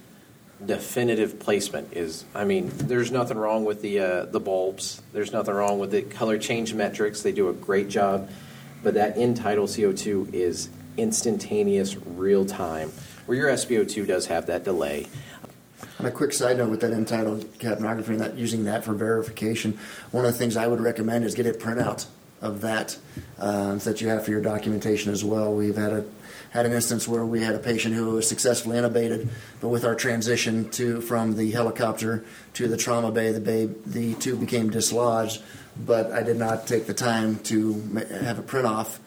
definitive 0.64 1.40
placement 1.40 1.90
is 1.94 2.26
I 2.34 2.44
mean 2.44 2.70
there's 2.74 3.10
nothing 3.10 3.38
wrong 3.38 3.64
with 3.64 3.80
the 3.80 4.00
uh, 4.00 4.24
the 4.26 4.40
bulbs. 4.40 5.00
There's 5.12 5.32
nothing 5.32 5.54
wrong 5.54 5.78
with 5.78 5.90
the 5.90 6.02
color 6.02 6.38
change 6.38 6.74
metrics. 6.74 7.22
They 7.22 7.32
do 7.32 7.48
a 7.48 7.54
great 7.54 7.88
job. 7.88 8.30
But 8.82 8.94
that 8.94 9.18
end-tidal 9.18 9.66
CO2 9.66 10.32
is 10.32 10.70
instantaneous 10.96 11.96
real 11.96 12.44
time 12.44 12.92
where 13.26 13.36
your 13.36 13.48
SpO2 13.48 14.06
does 14.06 14.26
have 14.26 14.46
that 14.46 14.64
delay 14.64 15.06
on 16.00 16.06
a 16.06 16.10
quick 16.10 16.32
side 16.32 16.56
note 16.56 16.70
with 16.70 16.80
that 16.80 16.92
end-tidal 16.92 17.36
capnography 17.58 18.08
and 18.08 18.20
that 18.20 18.38
using 18.38 18.64
that 18.64 18.84
for 18.84 18.94
verification, 18.94 19.78
one 20.12 20.24
of 20.24 20.32
the 20.32 20.38
things 20.38 20.56
I 20.56 20.66
would 20.66 20.80
recommend 20.80 21.24
is 21.26 21.34
get 21.34 21.46
a 21.46 21.52
printout 21.52 22.06
of 22.40 22.62
that 22.62 22.96
uh, 23.38 23.74
that 23.74 24.00
you 24.00 24.08
have 24.08 24.24
for 24.24 24.30
your 24.30 24.40
documentation 24.40 25.12
as 25.12 25.22
well. 25.22 25.52
We've 25.52 25.76
had 25.76 25.92
a 25.92 26.04
had 26.52 26.66
an 26.66 26.72
instance 26.72 27.06
where 27.06 27.24
we 27.24 27.42
had 27.42 27.54
a 27.54 27.58
patient 27.58 27.94
who 27.94 28.12
was 28.12 28.26
successfully 28.26 28.78
intubated, 28.78 29.28
but 29.60 29.68
with 29.68 29.84
our 29.84 29.94
transition 29.94 30.68
to 30.70 31.02
from 31.02 31.36
the 31.36 31.50
helicopter 31.50 32.24
to 32.54 32.66
the 32.66 32.78
trauma 32.78 33.12
bay, 33.12 33.30
the 33.30 33.40
bay 33.40 33.68
the 33.86 34.14
tube 34.14 34.40
became 34.40 34.70
dislodged. 34.70 35.42
But 35.84 36.10
I 36.12 36.22
did 36.22 36.38
not 36.38 36.66
take 36.66 36.86
the 36.86 36.94
time 36.94 37.38
to 37.40 37.74
have 38.22 38.38
a 38.38 38.42
print 38.42 38.66
off 38.66 39.00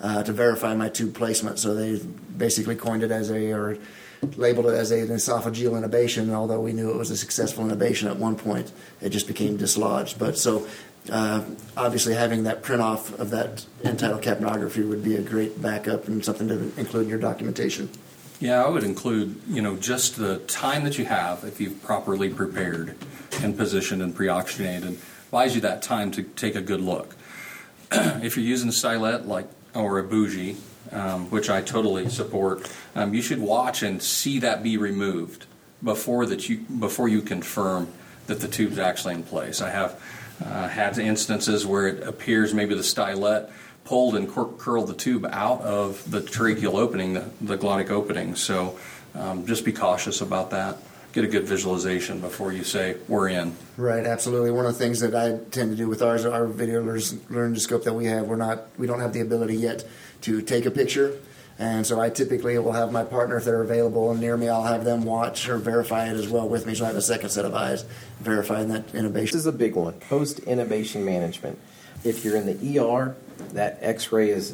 uh, 0.00 0.22
to 0.22 0.32
verify 0.32 0.74
my 0.74 0.88
tube 0.88 1.14
placement. 1.14 1.58
So 1.58 1.74
they 1.74 2.00
basically 2.36 2.76
coined 2.76 3.02
it 3.02 3.10
as 3.10 3.30
a 3.30 3.52
or 3.52 3.76
labeled 4.36 4.66
it 4.66 4.74
as 4.74 4.90
an 4.90 5.08
esophageal 5.08 5.72
intubation, 5.72 6.32
although 6.32 6.60
we 6.60 6.72
knew 6.72 6.90
it 6.90 6.96
was 6.96 7.10
a 7.10 7.16
successful 7.16 7.64
intubation 7.64 8.10
at 8.10 8.16
one 8.16 8.36
point, 8.36 8.72
it 9.00 9.10
just 9.10 9.26
became 9.26 9.56
dislodged. 9.56 10.18
But 10.18 10.38
so 10.38 10.66
uh, 11.10 11.44
obviously 11.76 12.14
having 12.14 12.44
that 12.44 12.62
print 12.62 12.82
off 12.82 13.18
of 13.18 13.30
that 13.30 13.64
end-tidal 13.84 14.18
capnography 14.18 14.86
would 14.88 15.02
be 15.02 15.16
a 15.16 15.22
great 15.22 15.60
backup 15.60 16.08
and 16.08 16.24
something 16.24 16.48
to 16.48 16.72
include 16.78 17.04
in 17.04 17.08
your 17.08 17.18
documentation. 17.18 17.88
Yeah, 18.40 18.64
I 18.64 18.68
would 18.68 18.84
include, 18.84 19.40
you 19.48 19.62
know, 19.62 19.76
just 19.76 20.16
the 20.16 20.38
time 20.38 20.84
that 20.84 20.96
you 20.98 21.04
have 21.06 21.44
if 21.44 21.60
you've 21.60 21.82
properly 21.82 22.28
prepared 22.28 22.96
and 23.42 23.56
positioned 23.56 24.00
and 24.00 24.14
pre-oxygenated 24.14 24.98
buys 25.30 25.54
you 25.54 25.60
that 25.62 25.82
time 25.82 26.10
to 26.12 26.22
take 26.22 26.54
a 26.54 26.60
good 26.60 26.80
look. 26.80 27.16
if 27.92 28.36
you're 28.36 28.46
using 28.46 28.68
a 28.68 28.72
stylet 28.72 29.26
like 29.26 29.48
or 29.74 29.98
a 29.98 30.04
bougie, 30.04 30.56
um, 30.92 31.30
which 31.30 31.50
I 31.50 31.60
totally 31.62 32.08
support, 32.08 32.70
um, 32.94 33.14
you 33.14 33.22
should 33.22 33.40
watch 33.40 33.82
and 33.82 34.02
see 34.02 34.38
that 34.40 34.62
be 34.62 34.76
removed 34.76 35.46
before 35.82 36.26
that 36.26 36.48
you 36.48 36.58
before 36.58 37.08
you 37.08 37.22
confirm 37.22 37.88
that 38.26 38.40
the 38.40 38.48
tube's 38.48 38.78
actually 38.78 39.14
in 39.14 39.22
place. 39.22 39.60
I 39.60 39.70
have 39.70 40.00
uh, 40.44 40.68
had 40.68 40.98
instances 40.98 41.66
where 41.66 41.88
it 41.88 42.06
appears 42.06 42.54
maybe 42.54 42.74
the 42.74 42.82
stylet 42.82 43.50
pulled 43.84 44.14
and 44.16 44.28
cur- 44.28 44.52
curled 44.58 44.88
the 44.88 44.94
tube 44.94 45.26
out 45.30 45.62
of 45.62 46.08
the 46.10 46.20
tracheal 46.20 46.74
opening, 46.74 47.14
the, 47.14 47.24
the 47.40 47.56
glottic 47.56 47.90
opening. 47.90 48.34
So 48.36 48.78
um, 49.14 49.46
just 49.46 49.64
be 49.64 49.72
cautious 49.72 50.20
about 50.20 50.50
that. 50.50 50.76
Get 51.12 51.24
a 51.24 51.28
good 51.28 51.44
visualization 51.44 52.20
before 52.20 52.52
you 52.52 52.64
say 52.64 52.96
we're 53.08 53.28
in. 53.28 53.56
Right, 53.76 54.04
absolutely. 54.04 54.50
One 54.50 54.66
of 54.66 54.74
the 54.74 54.78
things 54.78 55.00
that 55.00 55.14
I 55.14 55.42
tend 55.50 55.70
to 55.70 55.76
do 55.76 55.88
with 55.88 56.02
ours, 56.02 56.26
our 56.26 56.46
video 56.46 56.82
laryngoscope 56.82 57.84
that 57.84 57.94
we 57.94 58.04
have, 58.04 58.26
we're 58.26 58.36
not, 58.36 58.68
we 58.78 58.86
don't 58.86 59.00
have 59.00 59.14
the 59.14 59.20
ability 59.20 59.56
yet 59.56 59.84
to 60.22 60.42
take 60.42 60.66
a 60.66 60.70
picture. 60.70 61.18
And 61.58 61.86
so 61.86 61.98
I 61.98 62.10
typically 62.10 62.56
will 62.58 62.72
have 62.72 62.92
my 62.92 63.04
partner, 63.04 63.36
if 63.38 63.44
they're 63.44 63.62
available 63.62 64.10
and 64.10 64.20
near 64.20 64.36
me, 64.36 64.48
I'll 64.48 64.64
have 64.64 64.84
them 64.84 65.04
watch 65.04 65.48
or 65.48 65.56
verify 65.56 66.06
it 66.08 66.14
as 66.14 66.28
well 66.28 66.48
with 66.48 66.66
me. 66.66 66.74
So 66.74 66.84
I 66.84 66.88
have 66.88 66.96
a 66.96 67.02
second 67.02 67.30
set 67.30 67.44
of 67.44 67.54
eyes 67.54 67.84
verifying 68.20 68.68
that 68.68 68.86
intubation. 68.88 69.32
This 69.32 69.34
is 69.34 69.46
a 69.46 69.52
big 69.52 69.74
one 69.74 69.94
post 69.94 70.42
intubation 70.42 71.04
management. 71.04 71.58
If 72.04 72.24
you're 72.24 72.36
in 72.36 72.46
the 72.46 72.78
ER, 72.78 73.16
that 73.54 73.78
X-ray 73.80 74.30
is 74.30 74.52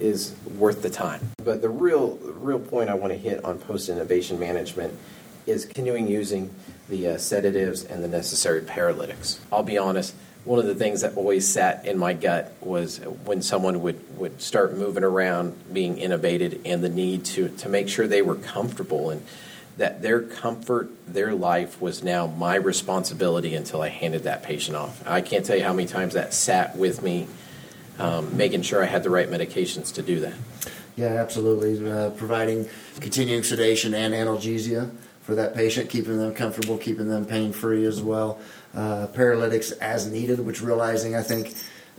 is 0.00 0.34
worth 0.56 0.82
the 0.82 0.88
time. 0.88 1.20
But 1.44 1.60
the 1.60 1.68
real 1.68 2.16
real 2.22 2.58
point 2.58 2.88
I 2.88 2.94
want 2.94 3.12
to 3.12 3.18
hit 3.18 3.44
on 3.44 3.58
post 3.58 3.90
intubation 3.90 4.38
management 4.38 4.94
is 5.46 5.64
continuing 5.64 6.08
using 6.08 6.54
the 6.88 7.08
uh, 7.08 7.18
sedatives 7.18 7.84
and 7.84 8.02
the 8.02 8.08
necessary 8.08 8.60
paralytics. 8.60 9.40
I'll 9.52 9.62
be 9.62 9.78
honest 9.78 10.14
one 10.46 10.60
of 10.60 10.66
the 10.66 10.76
things 10.76 11.00
that 11.00 11.16
always 11.16 11.46
sat 11.46 11.84
in 11.86 11.98
my 11.98 12.12
gut 12.12 12.54
was 12.60 12.98
when 13.24 13.42
someone 13.42 13.82
would, 13.82 14.16
would 14.16 14.40
start 14.40 14.76
moving 14.76 15.02
around, 15.02 15.56
being 15.72 15.96
intubated, 15.96 16.60
and 16.64 16.84
the 16.84 16.88
need 16.88 17.24
to, 17.24 17.48
to 17.48 17.68
make 17.68 17.88
sure 17.88 18.06
they 18.06 18.22
were 18.22 18.36
comfortable 18.36 19.10
and 19.10 19.22
that 19.76 20.00
their 20.02 20.22
comfort, 20.22 20.88
their 21.06 21.34
life 21.34 21.82
was 21.82 22.02
now 22.02 22.28
my 22.28 22.54
responsibility 22.54 23.56
until 23.56 23.82
I 23.82 23.88
handed 23.88 24.22
that 24.22 24.44
patient 24.44 24.76
off. 24.76 25.06
I 25.06 25.20
can't 25.20 25.44
tell 25.44 25.56
you 25.56 25.64
how 25.64 25.72
many 25.72 25.88
times 25.88 26.14
that 26.14 26.32
sat 26.32 26.76
with 26.76 27.02
me, 27.02 27.26
um, 27.98 28.36
making 28.36 28.62
sure 28.62 28.82
I 28.82 28.86
had 28.86 29.02
the 29.02 29.10
right 29.10 29.28
medications 29.28 29.92
to 29.94 30.02
do 30.02 30.20
that. 30.20 30.34
Yeah, 30.94 31.08
absolutely. 31.08 31.90
Uh, 31.90 32.10
providing 32.10 32.68
continuing 33.00 33.42
sedation 33.42 33.94
and 33.94 34.14
analgesia 34.14 34.90
for 35.26 35.34
that 35.34 35.56
patient, 35.56 35.90
keeping 35.90 36.18
them 36.18 36.32
comfortable, 36.32 36.78
keeping 36.78 37.08
them 37.08 37.26
pain 37.26 37.52
free 37.52 37.84
as 37.84 38.00
well 38.00 38.38
uh, 38.76 39.08
paralytics 39.08 39.72
as 39.72 40.06
needed, 40.06 40.38
which 40.38 40.62
realizing 40.62 41.16
I 41.16 41.22
think 41.22 41.54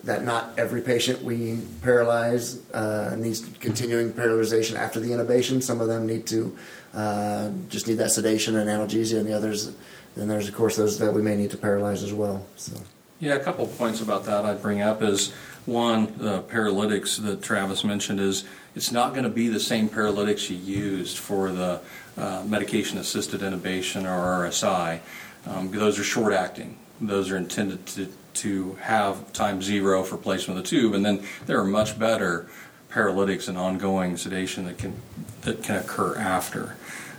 that 0.05 0.23
not 0.23 0.57
every 0.57 0.81
patient 0.81 1.21
we 1.21 1.59
paralyze 1.81 2.61
uh, 2.71 3.15
needs 3.17 3.45
continuing 3.59 4.13
paralyzation 4.13 4.77
after 4.77 5.01
the 5.01 5.09
intubation. 5.09 5.61
Some 5.61 5.81
of 5.81 5.89
them 5.89 6.07
need 6.07 6.25
to 6.27 6.57
uh, 6.93 7.51
just 7.67 7.85
need 7.87 7.95
that 7.95 8.11
sedation 8.11 8.55
and 8.55 8.69
analgesia, 8.69 9.19
and 9.19 9.27
the 9.27 9.33
others, 9.33 9.75
then 10.15 10.29
there's 10.29 10.47
of 10.47 10.55
course 10.55 10.77
those 10.77 10.97
that 10.99 11.13
we 11.13 11.21
may 11.21 11.35
need 11.35 11.51
to 11.51 11.57
paralyze 11.57 12.03
as 12.03 12.13
well. 12.13 12.45
So. 12.55 12.79
Yeah, 13.19 13.33
a 13.33 13.43
couple 13.43 13.67
points 13.67 13.99
about 13.99 14.23
that 14.25 14.45
I'd 14.45 14.61
bring 14.61 14.81
up 14.81 15.01
is 15.01 15.33
one, 15.65 16.13
the 16.17 16.43
paralytics 16.43 17.17
that 17.17 17.41
Travis 17.41 17.83
mentioned 17.83 18.21
is 18.21 18.45
it's 18.73 18.91
not 18.91 19.11
going 19.11 19.23
to 19.23 19.29
be 19.29 19.49
the 19.49 19.59
same 19.59 19.89
paralytics 19.89 20.49
you 20.49 20.55
used 20.55 21.17
for 21.17 21.51
the 21.51 21.81
uh, 22.17 22.43
medication 22.45 22.97
assisted 22.97 23.41
intubation 23.41 24.03
or 24.03 24.47
RSI. 24.47 24.99
Um, 25.45 25.71
those 25.71 25.99
are 25.99 26.03
short 26.03 26.33
acting. 26.33 26.77
Those 26.99 27.29
are 27.29 27.37
intended 27.37 27.85
to, 27.87 28.11
to 28.35 28.73
have 28.81 29.31
time 29.33 29.61
zero 29.61 30.03
for 30.03 30.17
placement 30.17 30.57
of 30.57 30.63
the 30.63 30.69
tube, 30.69 30.93
and 30.93 31.05
then 31.05 31.23
there 31.45 31.59
are 31.59 31.65
much 31.65 31.97
better 31.97 32.49
paralytics 32.89 33.47
and 33.47 33.57
ongoing 33.57 34.17
sedation 34.17 34.65
that 34.65 34.77
can 34.77 34.93
that 35.41 35.63
can 35.63 35.75
occur 35.75 36.15
after. 36.17 36.75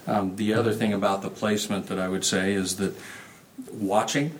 Um, 0.06 0.36
the 0.36 0.54
other 0.54 0.72
thing 0.72 0.92
about 0.92 1.22
the 1.22 1.30
placement 1.30 1.86
that 1.86 1.98
I 1.98 2.08
would 2.08 2.24
say 2.24 2.52
is 2.52 2.76
that 2.76 2.94
watching 3.70 4.38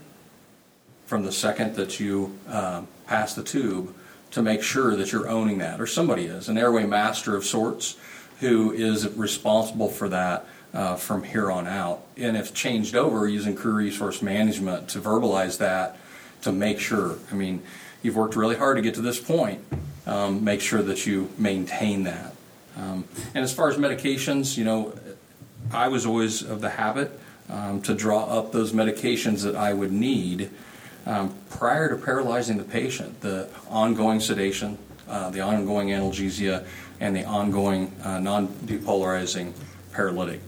from 1.07 1.25
the 1.25 1.33
second 1.33 1.77
that 1.77 2.01
you 2.01 2.39
uh, 2.49 2.83
pass 3.07 3.35
the 3.35 3.43
tube 3.43 3.95
to 4.31 4.43
make 4.43 4.63
sure 4.63 4.95
that 4.97 5.13
you're 5.13 5.29
owning 5.29 5.59
that, 5.59 5.81
or 5.81 5.87
somebody 5.87 6.27
is, 6.27 6.49
an 6.49 6.59
airway 6.59 6.85
master 6.85 7.35
of 7.35 7.45
sorts 7.45 7.97
who 8.41 8.73
is 8.73 9.09
responsible 9.17 9.89
for 9.89 10.09
that 10.09 10.47
uh, 10.73 10.97
from 10.97 11.23
here 11.23 11.51
on 11.51 11.67
out. 11.67 12.03
And 12.17 12.37
if 12.37 12.55
changed 12.55 12.95
over 12.95 13.27
using 13.27 13.57
crew 13.57 13.73
resource 13.73 14.23
management 14.23 14.89
to 14.91 15.01
verbalize 15.01 15.59
that 15.59 15.97
to 16.43 16.53
make 16.53 16.79
sure, 16.79 17.17
I 17.33 17.35
mean, 17.35 17.63
you've 18.03 18.17
worked 18.17 18.37
really 18.37 18.57
hard 18.57 18.77
to 18.77 18.83
get 18.83 18.95
to 18.95 19.01
this 19.01 19.21
point, 19.21 19.61
um, 20.07 20.45
make 20.45 20.61
sure 20.61 20.83
that 20.83 21.07
you 21.07 21.31
maintain 21.39 22.05
that. 22.05 22.35
Um, 22.77 23.05
and 23.35 23.43
as 23.43 23.53
far 23.53 23.71
as 23.71 23.77
medications, 23.77 24.57
you 24.57 24.65
know, 24.65 24.97
I 25.73 25.89
was 25.89 26.07
always 26.07 26.43
of 26.43 26.61
the 26.61 26.71
habit 26.71 27.19
um, 27.51 27.83
to 27.83 27.95
draw 27.95 28.25
up 28.25 28.53
those 28.53 28.73
medications 28.73 29.43
that 29.43 29.57
I 29.57 29.73
would 29.73 29.93
need 29.93 30.51
um, 31.07 31.35
prior 31.51 31.89
to 31.89 31.97
paralyzing 31.97 32.59
the 32.59 32.65
patient, 32.65 33.21
the 33.21 33.49
ongoing 33.69 34.21
sedation, 34.21 34.79
uh, 35.09 35.31
the 35.31 35.41
ongoing 35.41 35.89
analgesia, 35.89 36.67
and 37.01 37.15
the 37.15 37.25
ongoing 37.25 37.95
uh, 38.03 38.19
non 38.19 38.49
depolarizing 38.49 39.53
paralytic 39.93 40.41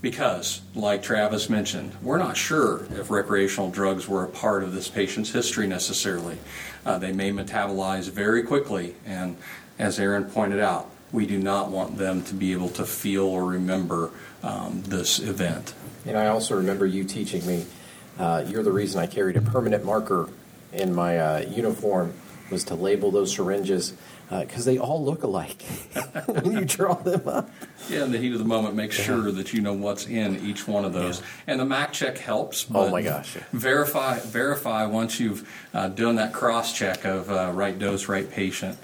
because, 0.00 0.60
like 0.74 1.02
Travis 1.02 1.50
mentioned, 1.50 1.92
we're 2.02 2.18
not 2.18 2.36
sure 2.36 2.86
if 2.92 3.10
recreational 3.10 3.70
drugs 3.70 4.08
were 4.08 4.24
a 4.24 4.28
part 4.28 4.62
of 4.62 4.72
this 4.72 4.88
patient's 4.88 5.30
history 5.32 5.66
necessarily. 5.66 6.38
Uh, 6.86 6.98
they 6.98 7.12
may 7.12 7.32
metabolize 7.32 8.08
very 8.08 8.42
quickly, 8.42 8.94
and 9.04 9.36
as 9.78 9.98
Aaron 9.98 10.24
pointed 10.24 10.60
out, 10.60 10.88
we 11.10 11.26
do 11.26 11.38
not 11.38 11.70
want 11.70 11.96
them 11.96 12.22
to 12.24 12.34
be 12.34 12.52
able 12.52 12.68
to 12.68 12.84
feel 12.84 13.24
or 13.24 13.44
remember 13.44 14.10
um, 14.42 14.82
this 14.86 15.18
event. 15.18 15.74
And 16.06 16.16
I 16.16 16.28
also 16.28 16.56
remember 16.56 16.86
you 16.86 17.04
teaching 17.04 17.44
me. 17.46 17.66
Uh, 18.18 18.44
you're 18.46 18.62
the 18.62 18.72
reason 18.72 19.00
I 19.00 19.06
carried 19.06 19.36
a 19.36 19.40
permanent 19.40 19.84
marker 19.84 20.28
in 20.72 20.94
my 20.94 21.18
uh, 21.18 21.38
uniform 21.40 22.14
was 22.50 22.64
to 22.64 22.74
label 22.74 23.10
those 23.10 23.34
syringes 23.34 23.94
because 24.28 24.66
uh, 24.66 24.72
they 24.72 24.78
all 24.78 25.02
look 25.04 25.22
alike 25.22 25.62
when 26.26 26.52
you 26.52 26.64
draw 26.64 26.94
them 26.94 27.26
up. 27.28 27.50
Yeah, 27.88 28.04
in 28.04 28.12
the 28.12 28.18
heat 28.18 28.32
of 28.32 28.38
the 28.38 28.44
moment, 28.44 28.74
make 28.74 28.92
sure 28.92 29.30
that 29.32 29.52
you 29.52 29.60
know 29.60 29.72
what's 29.72 30.06
in 30.06 30.38
each 30.46 30.68
one 30.68 30.84
of 30.84 30.92
those. 30.92 31.20
Yeah. 31.20 31.26
And 31.48 31.60
the 31.60 31.64
Mac 31.64 31.92
check 31.92 32.18
helps. 32.18 32.66
oh 32.74 32.90
my 32.90 33.02
gosh! 33.02 33.36
Yeah. 33.36 33.42
Verify, 33.52 34.18
verify 34.18 34.86
once 34.86 35.18
you've 35.18 35.48
uh, 35.72 35.88
done 35.88 36.16
that 36.16 36.32
cross 36.32 36.76
check 36.76 37.04
of 37.04 37.30
uh, 37.30 37.52
right 37.54 37.78
dose, 37.78 38.08
right 38.08 38.30
patient, 38.30 38.78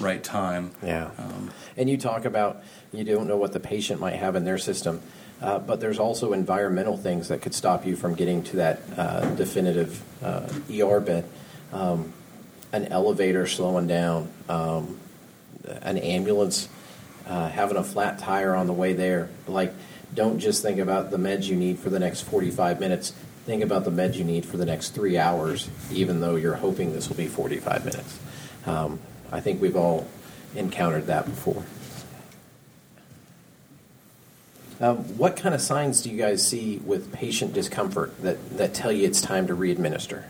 right 0.00 0.22
time. 0.22 0.70
Yeah. 0.82 1.10
Um, 1.18 1.50
and 1.76 1.90
you 1.90 1.98
talk 1.98 2.24
about 2.24 2.62
you 2.92 3.04
don't 3.04 3.26
know 3.26 3.36
what 3.36 3.52
the 3.52 3.60
patient 3.60 4.00
might 4.00 4.16
have 4.16 4.36
in 4.36 4.44
their 4.44 4.58
system. 4.58 5.02
Uh, 5.40 5.58
but 5.58 5.80
there's 5.80 5.98
also 5.98 6.32
environmental 6.32 6.96
things 6.96 7.28
that 7.28 7.42
could 7.42 7.52
stop 7.52 7.84
you 7.84 7.94
from 7.94 8.14
getting 8.14 8.42
to 8.42 8.56
that 8.56 8.80
uh, 8.96 9.20
definitive 9.34 10.02
uh, 10.24 10.48
ER 10.72 10.98
bed. 11.00 11.28
Um, 11.74 12.14
an 12.72 12.86
elevator 12.86 13.46
slowing 13.46 13.86
down, 13.86 14.30
um, 14.48 14.98
an 15.82 15.98
ambulance 15.98 16.68
uh, 17.26 17.48
having 17.48 17.76
a 17.76 17.84
flat 17.84 18.18
tire 18.18 18.54
on 18.54 18.66
the 18.66 18.72
way 18.72 18.92
there. 18.92 19.28
Like, 19.46 19.72
don't 20.14 20.38
just 20.38 20.62
think 20.62 20.78
about 20.78 21.10
the 21.10 21.16
meds 21.16 21.44
you 21.44 21.56
need 21.56 21.78
for 21.78 21.90
the 21.90 21.98
next 21.98 22.22
45 22.22 22.80
minutes. 22.80 23.12
Think 23.44 23.62
about 23.62 23.84
the 23.84 23.90
meds 23.90 24.14
you 24.14 24.24
need 24.24 24.44
for 24.44 24.56
the 24.56 24.64
next 24.64 24.90
three 24.90 25.18
hours, 25.18 25.68
even 25.90 26.20
though 26.20 26.36
you're 26.36 26.54
hoping 26.54 26.92
this 26.92 27.08
will 27.08 27.16
be 27.16 27.26
45 27.26 27.84
minutes. 27.84 28.18
Um, 28.66 28.98
I 29.30 29.40
think 29.40 29.60
we've 29.60 29.76
all 29.76 30.06
encountered 30.54 31.06
that 31.06 31.26
before. 31.26 31.64
Uh, 34.78 34.94
what 34.94 35.36
kind 35.36 35.54
of 35.54 35.60
signs 35.60 36.02
do 36.02 36.10
you 36.10 36.18
guys 36.18 36.46
see 36.46 36.78
with 36.78 37.12
patient 37.12 37.54
discomfort 37.54 38.20
that, 38.22 38.58
that 38.58 38.74
tell 38.74 38.92
you 38.92 39.06
it's 39.06 39.22
time 39.22 39.46
to 39.46 39.56
readminister? 39.56 40.24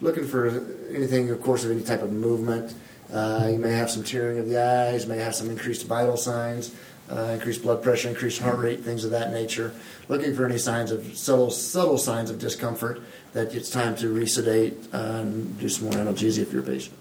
Looking 0.00 0.26
for 0.26 0.64
anything, 0.90 1.30
of 1.30 1.40
course, 1.40 1.64
of 1.64 1.70
any 1.70 1.82
type 1.82 2.02
of 2.02 2.12
movement. 2.12 2.74
Uh, 3.12 3.48
you 3.50 3.58
may 3.58 3.72
have 3.72 3.90
some 3.90 4.02
tearing 4.02 4.38
of 4.38 4.48
the 4.48 4.60
eyes, 4.60 5.06
may 5.06 5.18
have 5.18 5.34
some 5.34 5.50
increased 5.50 5.86
vital 5.86 6.16
signs, 6.16 6.74
uh, 7.10 7.32
increased 7.34 7.62
blood 7.62 7.82
pressure, 7.82 8.08
increased 8.08 8.40
heart 8.40 8.58
rate, 8.58 8.80
things 8.80 9.04
of 9.04 9.10
that 9.10 9.30
nature. 9.32 9.72
Looking 10.08 10.34
for 10.34 10.44
any 10.44 10.58
signs 10.58 10.90
of 10.90 11.16
subtle, 11.16 11.50
subtle 11.50 11.98
signs 11.98 12.30
of 12.30 12.38
discomfort 12.38 13.02
that 13.32 13.54
it's 13.54 13.70
time 13.70 13.94
to 13.96 14.12
resedate 14.12 14.92
uh, 14.92 15.20
and 15.20 15.58
do 15.58 15.68
some 15.68 15.84
more 15.84 15.94
analgesia 15.94 16.46
for 16.46 16.54
your 16.54 16.62
patient. 16.62 16.96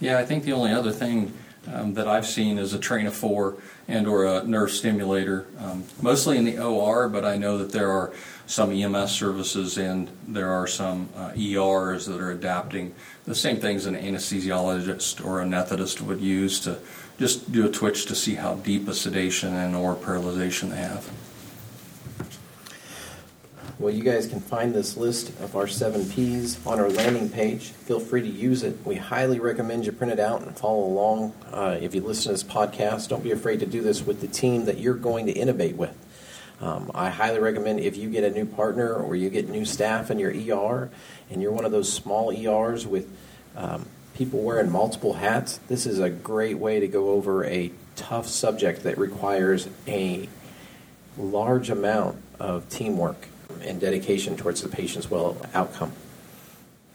Yeah, 0.00 0.18
I 0.18 0.24
think 0.24 0.44
the 0.44 0.52
only 0.52 0.72
other 0.72 0.92
thing 0.92 1.34
um, 1.72 1.94
that 1.94 2.08
I've 2.08 2.26
seen 2.26 2.58
is 2.58 2.72
a 2.72 2.78
train 2.78 3.06
of 3.06 3.14
four 3.14 3.56
and 3.86 4.06
or 4.06 4.24
a 4.24 4.44
nerve 4.44 4.70
stimulator, 4.70 5.46
um, 5.58 5.84
mostly 6.00 6.38
in 6.38 6.44
the 6.44 6.58
OR, 6.58 7.08
but 7.08 7.24
I 7.24 7.36
know 7.36 7.58
that 7.58 7.72
there 7.72 7.90
are 7.90 8.12
some 8.50 8.72
EMS 8.72 9.12
services 9.12 9.78
and 9.78 10.10
there 10.26 10.50
are 10.50 10.66
some 10.66 11.08
uh, 11.14 11.30
ERs 11.38 12.06
that 12.06 12.20
are 12.20 12.32
adapting 12.32 12.92
the 13.24 13.34
same 13.34 13.58
things 13.58 13.86
an 13.86 13.94
anesthesiologist 13.94 15.24
or 15.24 15.38
anesthetist 15.38 16.00
would 16.00 16.20
use 16.20 16.58
to 16.58 16.76
just 17.16 17.52
do 17.52 17.64
a 17.64 17.70
twitch 17.70 18.06
to 18.06 18.14
see 18.16 18.34
how 18.34 18.56
deep 18.56 18.88
a 18.88 18.92
sedation 18.92 19.54
and 19.54 19.76
or 19.76 19.94
paralyzation 19.94 20.70
they 20.70 20.78
have. 20.78 21.08
Well, 23.78 23.94
you 23.94 24.02
guys 24.02 24.26
can 24.26 24.40
find 24.40 24.74
this 24.74 24.96
list 24.96 25.28
of 25.40 25.54
our 25.54 25.68
seven 25.68 26.04
Ps 26.04 26.58
on 26.66 26.80
our 26.80 26.90
landing 26.90 27.30
page. 27.30 27.68
Feel 27.68 28.00
free 28.00 28.20
to 28.20 28.28
use 28.28 28.64
it. 28.64 28.76
We 28.84 28.96
highly 28.96 29.38
recommend 29.38 29.86
you 29.86 29.92
print 29.92 30.12
it 30.12 30.18
out 30.18 30.42
and 30.42 30.58
follow 30.58 30.84
along. 30.84 31.34
Uh, 31.52 31.78
if 31.80 31.94
you 31.94 32.00
listen 32.00 32.24
to 32.24 32.32
this 32.32 32.42
podcast, 32.42 33.08
don't 33.08 33.22
be 33.22 33.30
afraid 33.30 33.60
to 33.60 33.66
do 33.66 33.80
this 33.80 34.02
with 34.04 34.20
the 34.20 34.26
team 34.26 34.64
that 34.64 34.78
you're 34.78 34.94
going 34.94 35.26
to 35.26 35.34
intubate 35.34 35.76
with. 35.76 35.94
Um, 36.60 36.90
I 36.94 37.08
highly 37.08 37.38
recommend 37.38 37.80
if 37.80 37.96
you 37.96 38.10
get 38.10 38.24
a 38.24 38.30
new 38.30 38.44
partner 38.44 38.94
or 38.94 39.16
you 39.16 39.30
get 39.30 39.48
new 39.48 39.64
staff 39.64 40.10
in 40.10 40.18
your 40.18 40.30
ER 40.30 40.90
and 41.30 41.40
you're 41.40 41.52
one 41.52 41.64
of 41.64 41.72
those 41.72 41.90
small 41.90 42.32
ERs 42.32 42.86
with 42.86 43.08
um, 43.56 43.86
people 44.14 44.42
wearing 44.42 44.70
multiple 44.70 45.14
hats, 45.14 45.58
this 45.68 45.86
is 45.86 45.98
a 45.98 46.10
great 46.10 46.58
way 46.58 46.78
to 46.80 46.86
go 46.86 47.10
over 47.10 47.44
a 47.44 47.72
tough 47.96 48.26
subject 48.26 48.82
that 48.82 48.98
requires 48.98 49.68
a 49.88 50.28
large 51.16 51.70
amount 51.70 52.16
of 52.38 52.68
teamwork 52.68 53.28
and 53.62 53.80
dedication 53.80 54.36
towards 54.36 54.62
the 54.62 54.68
patient's 54.68 55.10
well 55.10 55.36
outcome. 55.54 55.92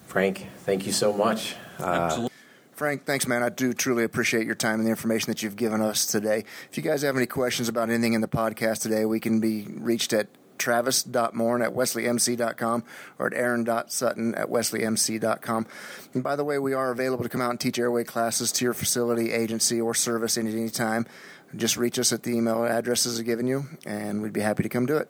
Frank, 0.08 0.48
thank 0.60 0.86
you 0.86 0.92
so 0.92 1.12
much. 1.12 1.56
Uh, 1.80 1.84
Absolutely. 1.84 2.35
Frank, 2.76 3.06
thanks, 3.06 3.26
man. 3.26 3.42
I 3.42 3.48
do 3.48 3.74
truly 3.74 4.04
appreciate 4.04 4.46
your 4.46 4.56
time 4.56 4.80
and 4.80 4.86
the 4.86 4.90
information 4.90 5.32
that 5.32 5.42
you've 5.42 5.56
given 5.56 5.82
us 5.82 6.06
today. 6.06 6.44
If 6.70 6.76
you 6.76 6.84
guys 6.84 7.04
have 7.04 7.16
any 7.16 7.26
questions 7.26 7.70
about 7.70 7.90
anything 7.90 8.14
in 8.14 8.20
the 8.20 8.28
podcast 8.28 8.82
today, 8.82 9.06
we 9.06 9.22
can 9.22 9.40
be 9.40 9.66
reached 9.78 10.12
at 10.12 10.28
travis.morn 10.58 11.62
at 11.62 11.74
wesleymc.com 11.74 12.84
or 13.18 13.28
at 13.28 13.34
aaron.sutton 13.34 14.36
at 14.36 14.48
wesleymc.com. 14.48 15.68
And 16.14 16.24
by 16.24 16.36
the 16.36 16.44
way, 16.44 16.60
we 16.60 16.74
are 16.74 16.92
available 16.92 17.24
to 17.24 17.30
come 17.30 17.42
out 17.42 17.52
and 17.52 17.60
teach 17.60 17.80
airway 17.80 18.04
classes 18.04 18.52
to 18.54 18.66
your 18.66 18.74
facility, 18.74 19.32
agency, 19.32 19.80
or 19.80 19.94
service 19.94 20.38
at 20.38 20.46
any 20.46 20.70
time. 20.70 21.06
Just 21.56 21.78
reach 21.78 21.98
us 21.98 22.12
at 22.12 22.24
the 22.24 22.32
email 22.32 22.66
addresses 22.66 23.20
I've 23.20 23.26
given 23.26 23.48
you, 23.48 23.66
and 23.86 24.22
we'd 24.22 24.34
be 24.34 24.42
happy 24.42 24.64
to 24.64 24.70
come 24.70 24.86
do 24.86 24.98
it. 24.98 25.10